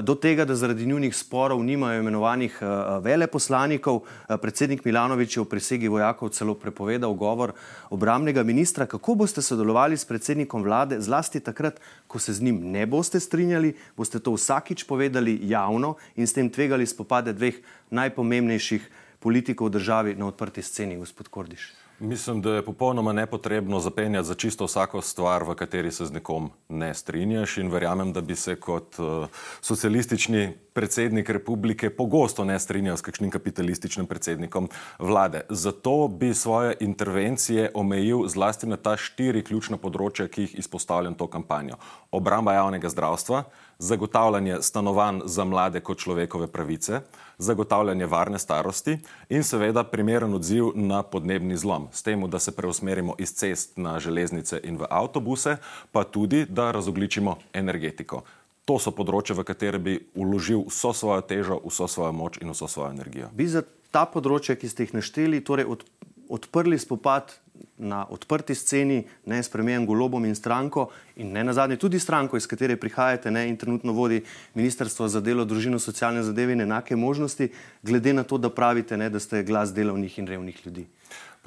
[0.03, 2.59] do tega, da zaradi njunih sporov nimajo imenovanih
[3.03, 4.01] veleposlanikov.
[4.41, 7.53] Predsednik Milanovič je v prisegi vojakov celo prepovedal govor
[7.89, 8.85] obramnega ministra.
[8.85, 13.19] Kako boste sodelovali s predsednikom vlade, zlasti zlasti takrat, ko se z njim ne boste
[13.19, 17.61] strinjali, boste to vsakič povedali javno in s tem tvegali spopade dveh
[17.91, 18.81] najpomembnejših
[19.19, 21.86] politikov v državi na odprti sceni, gospod Kordiš.
[21.99, 26.51] Mislim, da je popolnoma nepotrebno zapenjati za čisto vsako stvar, v kateri se z nekom
[26.69, 29.25] ne strinjaš in verjamem, da bi se kot uh,
[29.61, 34.69] socialistični predsednik republike pogosto ne strinjal s kakšnim kapitalističnim predsednikom
[34.99, 35.41] vlade.
[35.49, 41.27] Zato bi svoje intervencije omejil zlasti na ta štiri ključna področja, ki jih izpostavljam to
[41.27, 41.79] kampanjo.
[42.11, 43.43] Obramba javnega zdravstva,
[43.79, 47.01] zagotavljanje stanovanj za mlade kot človekove pravice,
[47.37, 48.97] zagotavljanje varne starosti
[49.29, 51.87] in seveda primeren odziv na podnebni zlom.
[51.91, 55.57] S tem, da se preusmerimo iz cest na železnice in v avtobuse,
[55.91, 58.23] pa tudi, da razogličimo energetiko.
[58.65, 62.67] To so področje, v katere bi uložil vso svojo težo, vso svojo moč in vso
[62.67, 63.29] svojo energijo.
[63.31, 65.85] Bi za ta področja, ki ste jih našteli, torej od,
[66.27, 67.37] odprli spopad
[67.77, 72.47] na odprti sceni, ne s premijem Golobom in stranko in ne nazadnje tudi stranko, iz
[72.47, 77.49] katere prihajate ne, in trenutno vodi Ministrstvo za delo, družino, socialne zadeve in enake možnosti,
[77.83, 80.87] glede na to, da pravite, ne, da ste glas delovnih in revnih ljudi.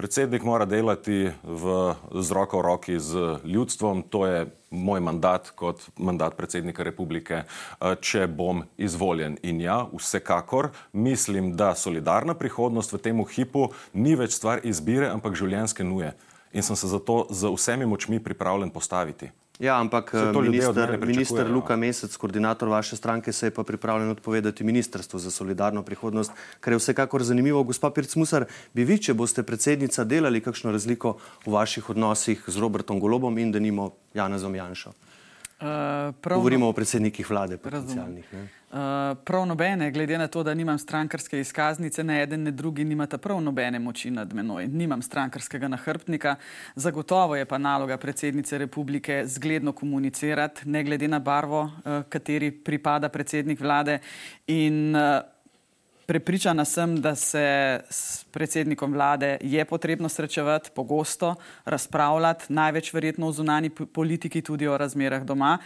[0.01, 5.83] Predsednik mora delati v, z roko v roki z ljudstvom, to je moj mandat kot
[5.99, 9.37] mandat predsednika republike, eh, če bom izvoljen.
[9.43, 15.37] In ja, vsekakor mislim, da solidarna prihodnost v tem hipu ni več stvar izbire, ampak
[15.37, 16.17] življenjske nuje.
[16.53, 19.31] In sem se zato z vsemi močmi pripravljen postaviti.
[19.61, 25.19] Ja, ampak minister, minister Luka Mesec, koordinator vaše stranke, se je pa pripravljen odpovedati Ministrstvu
[25.19, 27.63] za solidarno prihodnost, kar je vsekakor zanimivo.
[27.63, 33.01] Gospa Pirc-Musar, bi vi, če boste predsednica, delali kakšno razliko v vaših odnosih z Robertom
[33.01, 34.97] Golobom in da nimo Janezom Janšo?
[35.61, 38.29] Uh, Govorimo o predsednikih vlade, potencialnih.
[38.33, 38.79] Uh,
[39.25, 43.43] prav nobene, glede na to, da nimam strankarske izkaznice, ne eden, ne drugi nimata prav
[43.45, 44.69] nobene moči nad menoj.
[44.69, 46.37] Nimam strankarskega nahrbtnika.
[46.75, 53.09] Zagotovo je pa naloga predsednice republike zgledno komunicirati, ne glede na barvo, uh, kateri pripada
[53.09, 53.99] predsednik vlade.
[54.47, 55.21] In, uh,
[56.11, 61.35] Prepričana sem, da se s predsednikom vlade je potrebno srečevati pogosto,
[61.65, 65.59] razpravljati, največ verjetno v zunani politiki, tudi o razmerah doma.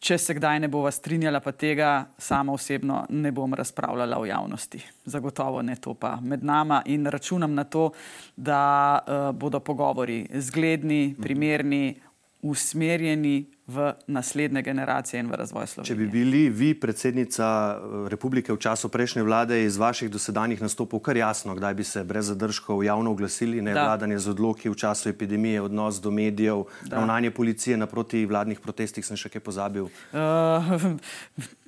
[0.00, 4.80] Če se kdaj ne bova strinjala, pa tega sama osebno ne bom razpravljala v javnosti.
[5.04, 7.90] Zagotovo ne to pa med nama in računam na to,
[8.36, 8.62] da
[9.04, 12.00] uh, bodo pogovori zgledni, primerni,
[12.42, 15.88] usmerjeni v naslednje generacije in v razvoj Slovenije.
[15.88, 21.00] Če bi bili vi predsednica eh, republike v času prejšnje vlade iz vaših dosedanjih nastopov
[21.00, 23.84] kar jasno, kdaj bi se brez zadržkov javno oglasili, ne da.
[23.84, 26.96] vladanje z odloki v času epidemije, odnos do medijev, da.
[26.96, 29.86] ravnanje policije naproti vladnih protestih, sem še kaj pozabil.
[30.10, 30.98] Uh,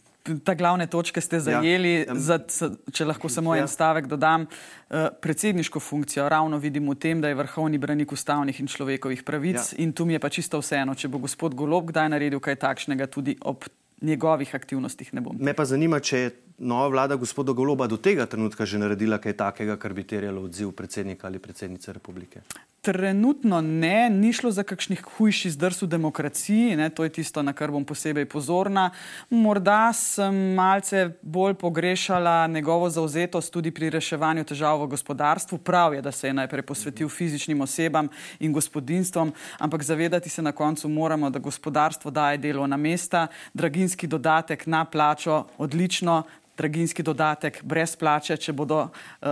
[0.44, 1.40] ta glavne točke ste ja.
[1.40, 1.92] zajeli.
[2.08, 2.14] Ja.
[2.14, 2.38] Za,
[2.92, 3.64] če lahko samo ja.
[3.64, 8.60] en stavek dodam, uh, predsedniško funkcijo ravno vidim v tem, da je vrhovni branik ustavnih
[8.60, 9.82] in človekovih pravic ja.
[9.82, 13.10] in tu mi je pa čisto vseeno, če bo gospod Golob kdaj naredil kaj takšnega
[13.10, 13.66] tudi ob
[14.02, 15.36] njegovih aktivnostih ne bom.
[15.38, 19.32] Me pa zanima, če je nova vlada gospoda Goloba do tega trenutka že naredila kaj
[19.32, 22.42] takega, kar bi terjalo odziv predsednika ali predsednice republike.
[22.82, 27.52] Trenutno ne, ni šlo za kakšnih hujših zdrs v demokraciji, ne, to je tisto, na
[27.54, 28.88] kar bom posebej pozorna.
[29.30, 35.60] Morda sem malce bolj pogrešala njegovo zauzetost tudi pri reševanju težav v gospodarstvu.
[35.62, 40.52] Prav je, da se je najprej posvetil fizičnim osebam in gospodinstvom, ampak zavedati se na
[40.52, 46.24] koncu moramo, da gospodarstvo daje delovna mesta, draginski dodatek na plačo, odlično,
[46.58, 49.28] draginski dodatek brez plače, če bodo uh,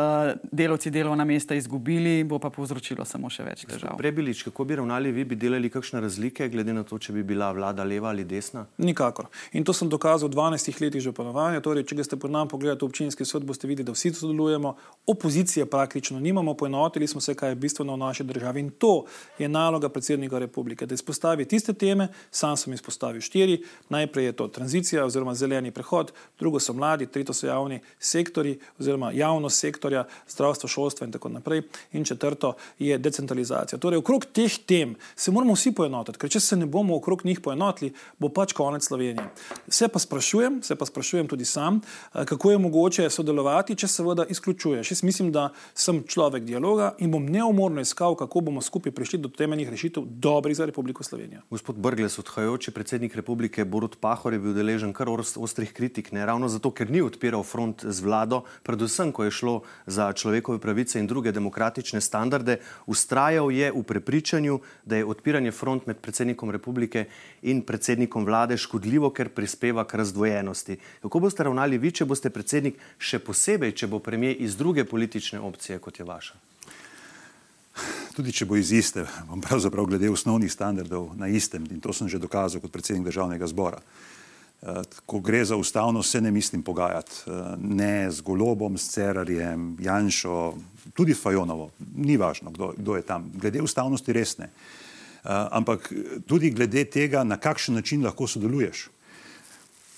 [0.53, 3.97] delavci delovna mesta izgubili, bo pa povzročilo samo še več težav.
[4.01, 7.51] Prebilič, kako bi ravnali vi, bi delali kakšne razlike, glede na to, če bi bila
[7.57, 8.65] vlada leva ali desna?
[8.81, 9.29] Nikakor.
[9.53, 11.61] In to sem dokazal v 12 letih že ponovanja.
[11.65, 14.75] Torej, če ste pod nami pogledali občinski sod, boste videli, da vsi sodelujemo.
[15.11, 18.61] Opozicije praktično nimamo, poenotili smo se, kaj je bistveno v naši državi.
[18.61, 19.05] In to
[19.39, 23.61] je naloga predsednika republike, da izpostavi tiste teme, sam sem izpostavil štiri.
[23.93, 29.13] Najprej je to tranzicija oziroma zeleni prehod, drugo so mladi, tretje so javni sektori oziroma
[29.13, 31.63] javnost sektorja, zdravstvo, šolstvo in tako naprej.
[31.93, 33.79] In četrto je decentralizacija.
[33.79, 37.41] Torej, okrog teh tem se moramo vsi poenotiti, ker če se ne bomo okrog njih
[37.41, 39.29] poenotili, bo pač konec Slovenije.
[39.69, 41.81] Se pa sprašujem, se pa sprašujem tudi sam,
[42.15, 44.91] eh, kako je mogoče sodelovati, če seveda izključuješ.
[44.91, 49.29] Jaz mislim, da sem človek dialoga in bom neumorno iskal, kako bomo skupaj prišli do
[49.29, 51.41] temeljnih rešitev, dobrih za Republiko Slovenijo.
[51.51, 56.49] Gospod Brgles, odhajajoči predsednik republike Borut Pahor je bil deležen kar ostrih kritik, ne ravno
[56.49, 59.55] zato, ker ni odpiral front z vlado, predvsem, ko je šlo
[59.87, 65.87] za človekove pravice in druge demokratične standarde, ustrajal je v prepričanju, da je odpiranje front
[65.87, 67.07] med predsednikom republike
[67.43, 70.79] in predsednikom vlade škodljivo, ker prispeva k razdvojenosti.
[71.03, 75.41] Kako boste ravnali vi, če boste predsednik, še posebej, če bo premijer iz druge politične
[75.41, 76.39] opcije, kot je vaša?
[78.17, 82.09] Tudi če bo iz iste, bom pravzaprav glede osnovnih standardov na istem in to sem
[82.09, 83.79] že dokazal kot predsednik državnega zbora.
[83.79, 84.20] Eh,
[85.07, 87.13] ko gre za ustavno, se ne mislim pogajati.
[87.27, 90.55] Eh, ne z Golobom, s Cerarjem, Janšo,
[90.95, 93.31] tudi Fajonovo, ni važno, kdo, kdo je tam.
[93.35, 94.45] Glede ustavnosti res ne.
[94.45, 95.93] Eh, ampak
[96.27, 98.89] tudi glede tega, na kakšen način lahko sodeluješ.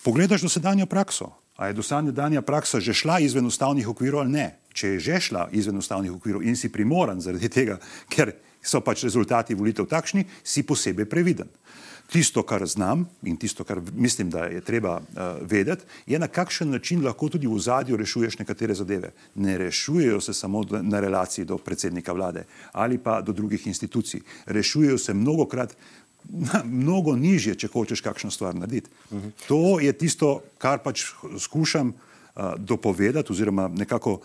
[0.05, 1.33] Pogledaš dosedanjo prakso.
[1.57, 4.47] A je dosedanja praksa že šla izven ustavnih okvirov ali ne?
[4.73, 7.77] Če je že šla izven ustavnih okvirov in si primoran zaradi tega,
[8.09, 8.33] ker
[8.63, 11.49] so pač rezultati volitev takšni, si posebej previden.
[12.13, 16.71] Tisto, kar znam in tisto, kar mislim, da je treba uh, vedeti, je na kakšen
[16.71, 19.13] način lahko tudi v zadju rešuješ nekatere zadeve.
[19.35, 24.21] Ne rešujejo se samo na relaciji do predsednika vlade ali pa do drugih institucij.
[24.47, 25.77] Rešujejo se mnogokrat
[26.29, 28.91] na, mnogo nižje, če hočeš kakšno stvar narediti.
[29.11, 29.31] Uh -huh.
[29.49, 31.05] To je tisto, kar pač
[31.39, 34.21] skušam uh, dopovedati oziroma nekako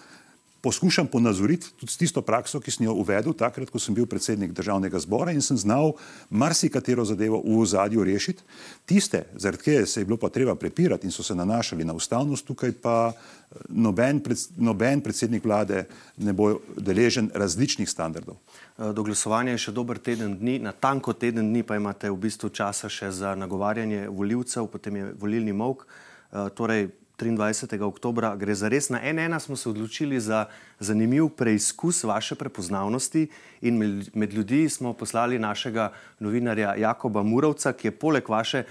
[0.62, 4.51] poskušam ponazoriti tudi s tisto prakso, ki sem jo uvedel takrat, ko sem bil predsednik
[4.51, 5.93] državnega zbora in sem znal
[6.30, 8.43] marsikatero zadevo v ozadju rešiti.
[8.86, 12.45] Tiste, zaradi katerih se je bilo pa treba prepirati in so se nanašali na ustavnost,
[12.45, 15.86] tukaj pa eh, noben, pred, noben predsednik vlade
[16.18, 18.36] ne bo deležen različnih standardov.
[18.36, 22.18] Eh, do glasovanja je še dober teden dni, na tanko teden dni pa imate v
[22.18, 25.86] bistvu časa še za nagovarjanje voljivcev, potem je volilni mok.
[26.28, 27.82] Torej, 23.
[27.82, 30.45] oktober, gre za res na NN, smo se odločili za
[30.80, 33.28] zanimiv preizkus vaše prepoznavnosti
[33.61, 38.63] in med ljudi smo poslali našega novinarja Jakoba Murovca, ki je poleg vaše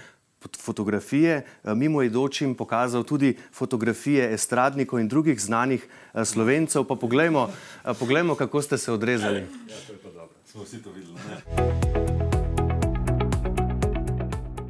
[0.57, 6.83] fotografije eh, mimo idočim pokazal tudi fotografije estradnikov in drugih znanih eh, slovencev.
[6.83, 7.49] Pa poglejmo,
[7.85, 9.39] eh, poglejmo kako ste se odrezali.
[9.39, 9.45] Ja,
[9.87, 10.35] to je pa dobro.
[10.45, 11.17] Smo vsi to videli.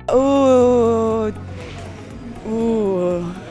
[0.07, 1.33] Uh,
[2.45, 3.46] uh.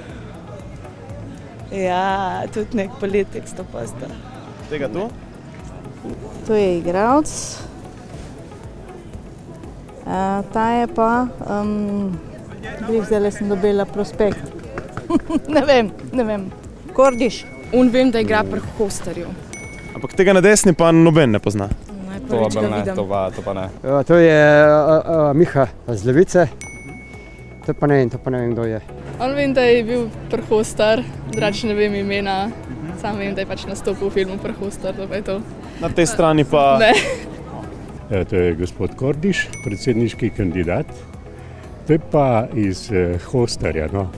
[1.70, 4.10] Ja, tudi nek politik sto posta.
[4.70, 5.08] Tega tu?
[6.46, 7.32] To je igralec.
[10.06, 12.14] Uh, ta je pa, um,
[12.86, 14.52] zdaj sem dobila prospekt.
[15.56, 16.46] ne vem, ne vem.
[16.94, 17.42] Kordiš.
[17.74, 19.26] Un vem, da igra pri Hostarju.
[19.96, 21.66] Ampak tega na desni pa noben ne pozna.
[22.28, 23.66] To, ne, to, pa, to pa ne.
[23.82, 26.46] Uh, to je uh, uh, Miha z Levice.
[27.66, 28.80] To pa ne vem, to pa ne vem, kdo je.
[29.18, 31.00] On vem, da je bil prhostar,
[31.32, 32.50] drugače ne vem imena,
[33.00, 34.94] sam vem, da je pač nastopil v filmu Prhostar.
[35.80, 36.76] Na tej strani pa.
[36.80, 36.92] Ne.
[38.10, 40.86] Ja, to je gospod Kordiš, predsedniški kandidat.
[41.86, 43.88] To je pa iz eh, Hostarja.
[43.92, 44.10] No.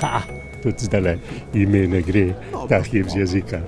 [0.00, 0.22] Ha,
[0.64, 1.14] tudi zdaj le
[1.54, 2.32] ime ne gre,
[2.68, 3.60] ta hip z jezika.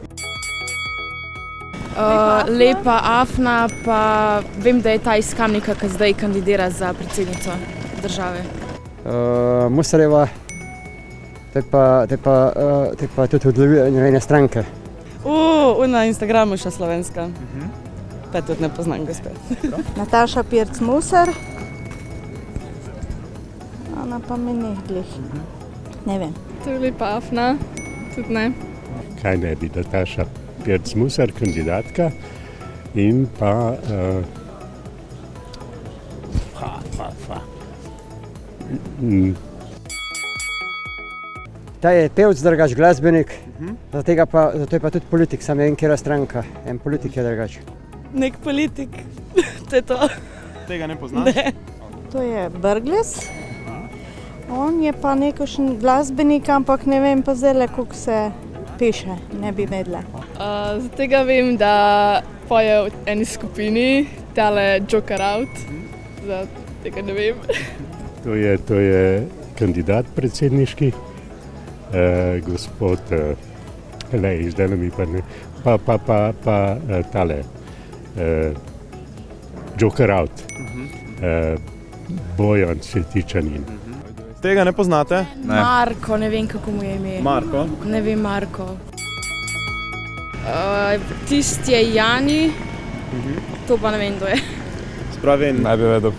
[1.98, 4.00] Uh, lepa Afna, pa
[4.62, 7.56] vem, da je ta iz Kamnika, ki zdaj kandidira za predsednico
[8.02, 8.44] države.
[9.04, 10.28] Uh, Musareva,
[11.58, 14.62] te pa, te pa, uh, te pa tudi od ene stranke.
[15.24, 17.26] Uh, na Instagramu še slovenska.
[17.26, 17.62] Uh mhm.
[17.62, 18.32] -huh.
[18.32, 19.32] Pa tudi ne poznam, gospod.
[20.00, 21.28] Nataša Pirc Musar.
[24.02, 25.10] Ona pa mi ne glih.
[25.18, 25.42] Uh -huh.
[26.06, 26.34] Ne vem.
[26.66, 27.56] Je lepa Afna,
[28.14, 28.52] tudi ne.
[29.22, 30.24] Kaj ne bi, Nataša
[30.64, 32.10] Pirc Musar, kandidatka
[32.94, 33.52] in pa.
[33.70, 34.24] Uh,
[36.54, 37.40] fa, fa, fa.
[39.00, 39.47] Mm.
[41.80, 43.74] Ta je pevc, drugač glasbenik, uh mhm.
[43.92, 44.26] -huh.
[44.26, 47.58] pa, zato je pa tudi politik, samo en kera stranka, en politik je drugač.
[48.14, 48.88] Nek politik,
[49.70, 50.08] to je to.
[50.66, 51.34] Tega ne poznaš?
[51.34, 51.52] Ne.
[52.12, 53.28] To je Brgles.
[54.50, 58.30] On je pa nekošen glasbenik, ampak ne vem pa zelo, kako se
[58.78, 59.98] piše, ne bi vedela.
[59.98, 65.48] Uh, za tega vem, da poje v eni skupini, tale Joker Out,
[66.26, 66.46] za
[66.82, 67.36] tega ne vem.
[68.24, 69.26] To je, to je
[69.58, 70.92] kandidat predsedniški
[71.92, 73.36] eh, gospod eh,
[74.12, 75.22] Lej, zdaj mi pa ne,
[75.64, 77.42] pa pa, pa, pa eh, tale,
[78.16, 78.52] eh,
[79.78, 80.30] Joker out,
[81.22, 81.56] eh,
[82.36, 83.64] Bojan Svetičanin.
[84.42, 85.26] Tega ne poznate?
[85.44, 85.60] Ne.
[85.60, 87.20] Marko, ne vem kako mu je ime.
[87.22, 87.66] Marko?
[87.84, 88.76] Ne vem, Marko.
[90.48, 92.52] Uh, Tisti je Jani, uh
[93.12, 93.68] -huh.
[93.68, 94.38] to pa ne vem, kdo je.
[95.18, 96.12] Spravi, ne bi vedel.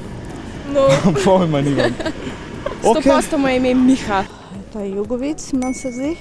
[0.74, 0.88] No.
[1.26, 1.92] Pojma nimam.
[2.80, 3.16] Sto okay.
[3.16, 4.39] posto mu je ime Miha.
[4.74, 6.16] To je Jugovic, manj se zdi.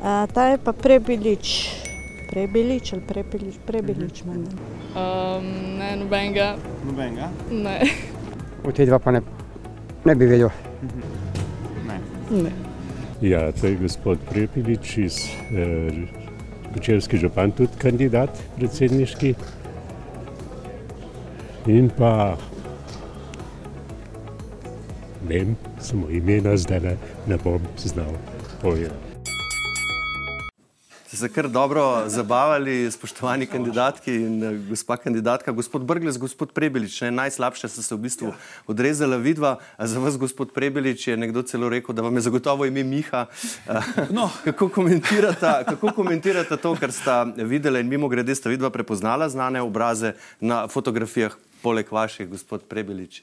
[0.00, 1.70] Uh, ta je pa prebilič.
[2.30, 5.38] Prebilič ali prebilič, prebilič uh -huh.
[5.38, 5.44] um,
[5.78, 6.56] ne, nobenega.
[6.86, 7.30] Nobenega?
[7.50, 7.80] Ne.
[8.64, 9.20] V te dva pa ne,
[10.04, 10.48] ne bi vedel.
[11.86, 12.00] Ne.
[12.42, 12.52] ne.
[13.20, 15.28] Ja, to je gospod Prepilič iz
[16.74, 19.34] Kočevski eh, župan, tudi kandidat predsedniški.
[21.66, 22.36] In pa
[25.28, 26.96] vem, samo imena zdaj ne,
[27.26, 28.14] ne bom znal
[28.62, 29.14] povedati.
[31.14, 35.52] Ste se kar dobro zabavali, spoštovani kandidatki in eh, gospa kandidatka.
[35.52, 38.34] Gospod Brgles, gospod Prebelič, ne, najslabše ste se v bistvu ja.
[38.66, 39.60] odrezali vidva.
[39.78, 43.26] Za vas, gospod Prebelič, je nekdo celo rekel, da vam je zagotovo ime Miha.
[44.10, 44.26] No.
[44.44, 49.62] Kako, komentirate, kako komentirate to, kar sta videli in mimo grede sta vidva prepoznala znane
[49.62, 53.22] obraze na fotografijah, poleg vaših, gospod Prebelič?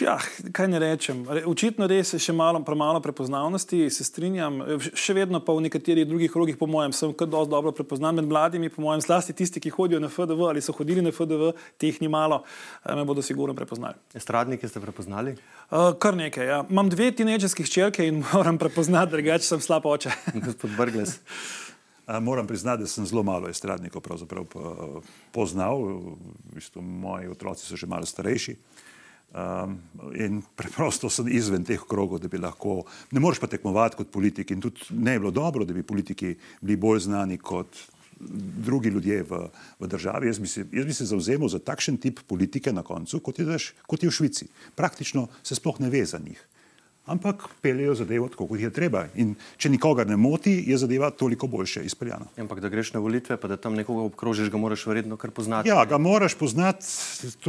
[0.00, 0.18] Ja,
[0.52, 1.22] kaj ne rečem.
[1.48, 4.58] Očitno res je še malo premalo prepoznavnosti, se strinjam.
[4.80, 8.28] Še vedno pa v nekaterih drugih krogih, po mojem, sem kar dosti dobro prepoznan med
[8.28, 11.96] mladimi, po mojem, zlasti tisti, ki hodijo na FDV ali so hodili na FDV, teh
[12.04, 12.42] ni malo,
[12.84, 13.96] eh, me bodo sigurno prepoznali.
[14.16, 15.36] Estradnike ste prepoznali?
[15.70, 16.46] Uh, kar nekaj.
[16.46, 16.60] Ja.
[16.68, 20.12] Imam dve tinejdžerskih črke in moram prepoznati, drugače sem slab oče.
[20.44, 21.16] Gospod Brgles.
[22.20, 24.02] Moram priznati, da sem zelo malo estradnikov
[25.32, 25.78] poznal.
[25.78, 28.56] V bistvu, moji otroci so že malo starejši.
[29.30, 29.76] Um,
[30.18, 32.80] in preprosto sem izven teh krogov, da bi lahko,
[33.14, 34.50] ne moreš pa tekmovati kot politik.
[34.50, 37.78] In tudi ne je bilo dobro, da bi politiki bili bolj znani kot
[38.66, 39.38] drugi ljudje v,
[39.78, 40.26] v državi.
[40.26, 43.46] Jaz bi, se, jaz bi se zauzemal za takšen tip politike na koncu, kot je,
[43.86, 44.50] kot je v Švici.
[44.74, 46.42] Praktično se sploh ne ve za njih
[47.10, 49.04] ampak peljejo zadevo tako, kot je treba.
[49.18, 52.28] In če nikogar ne moti, je zadeva toliko boljše izpeljana.
[52.36, 55.34] Ja, ampak da greš na volitve, pa da tam nekoga obkrožiš, ga moraš verjetno kar
[55.34, 55.68] poznati.
[55.68, 56.86] Ja, ga moraš poznati,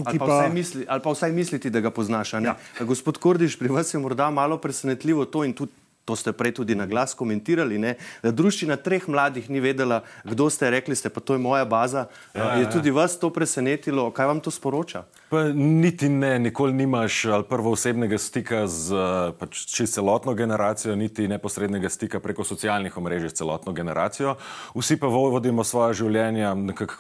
[0.06, 0.40] ali pa, pa...
[0.54, 2.34] Misli, ali pa vsaj misliti, da ga poznaš.
[2.34, 2.56] Ja.
[2.80, 6.76] Gospod Kordiš, pri vas je morda malo presenetljivo to in tudi To ste prej tudi
[6.76, 7.96] na glas komentirali, ne?
[8.24, 12.08] da družščina treh mladih ni vedela, kdo ste, rekli ste, pa to je moja baza.
[12.34, 12.72] Ja, je ja.
[12.74, 14.10] tudi vas to presenetilo?
[14.12, 15.06] Kaj vam to sporoča?
[15.30, 18.98] Pa, niti ne, nikoli nimaš prvo osebnega stika z
[19.40, 24.36] pač, celotno generacijo, niti neposrednega stika preko socialnih omrežij s celotno generacijo.
[24.76, 26.56] Vsi pa vodimo svoje življenja,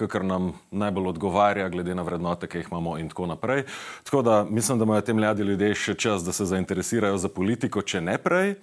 [0.08, 3.66] kar nam najbolj odgovarja, glede na vrednote, ki jih imamo in tako naprej.
[4.06, 7.82] Tako da mislim, da imajo te mladi ljudje še čas, da se zainteresirajo za politiko,
[7.82, 8.56] če ne prej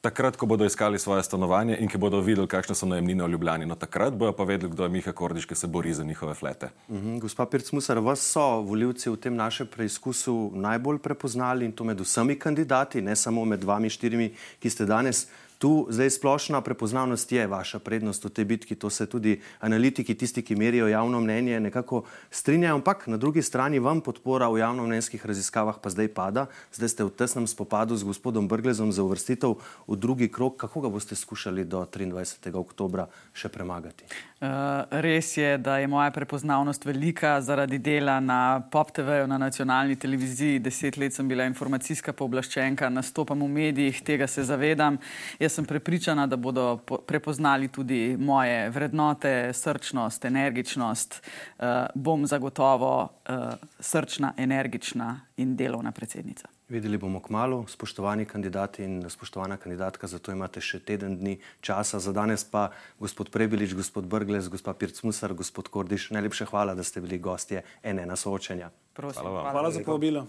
[0.00, 3.66] takrat, ko bodo iskali svoje stanovanje in ki bodo videli, kakšne so najemnine v Ljubljani.
[3.68, 6.70] No, takrat bojo pa vedeli, kdo je Miha Kordiš, ki se bori za njihove flete.
[6.88, 7.20] Mhm, -huh.
[7.20, 12.38] Gospa Pircmusar, vas so voljivci v tem našem preizkusu najbolj prepoznali in to med vsemi
[12.38, 15.26] kandidati, ne samo med vami štirimi, ki ste danes
[15.60, 20.40] Tu zdaj splošna prepoznavnost je vaša prednost v tej bitki, to se tudi analitiki, tisti,
[20.42, 25.76] ki merijo javno mnenje, nekako strinjajo, ampak na drugi strani vam podpora v javnomnenjskih raziskavah
[25.76, 26.46] pa zdaj pada.
[26.72, 30.56] Zdaj ste v tesnem spopadu z gospodom Brglezom za uvrstitev v drugi krok.
[30.56, 32.56] Kako ga boste skušali do 23.
[32.56, 33.04] oktobra
[33.36, 34.08] še premagati?
[34.40, 40.00] Uh, res je, da je moja prepoznavnost velika zaradi dela na Pop TV-ju, na nacionalni
[40.00, 40.64] televiziji.
[40.64, 44.96] Deset let sem bila informacijska pooblaščenka, nastopam v medijih, tega se zavedam.
[45.36, 51.22] Jaz jaz sem prepričana, da bodo prepoznali tudi moje vrednote, srčnost, energičnost.
[51.58, 53.34] Uh, bom zagotovo uh,
[53.80, 56.48] srčna, energična in delovna predsednica.
[56.68, 61.98] Videli bomo k malu, spoštovani kandidati in spoštovana kandidatka, zato imate še teden dni časa.
[61.98, 62.68] Za danes pa
[63.00, 68.06] gospod Prebilič, gospod Brgles, gospod Pircmusar, gospod Kordiš, najlepše hvala, da ste bili gostje ene
[68.06, 68.70] na soočenja.
[68.94, 70.26] Prosim, hvala, hvala, hvala za povabilo.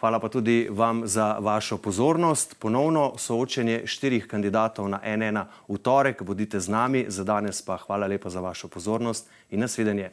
[0.00, 2.56] Hvala pa tudi vam za vašo pozornost.
[2.58, 5.38] Ponovno soočenje štirih kandidatov na NN
[5.68, 6.22] v torek.
[6.22, 10.10] Bodite z nami, za danes pa hvala lepa za vašo pozornost in nasvidenje.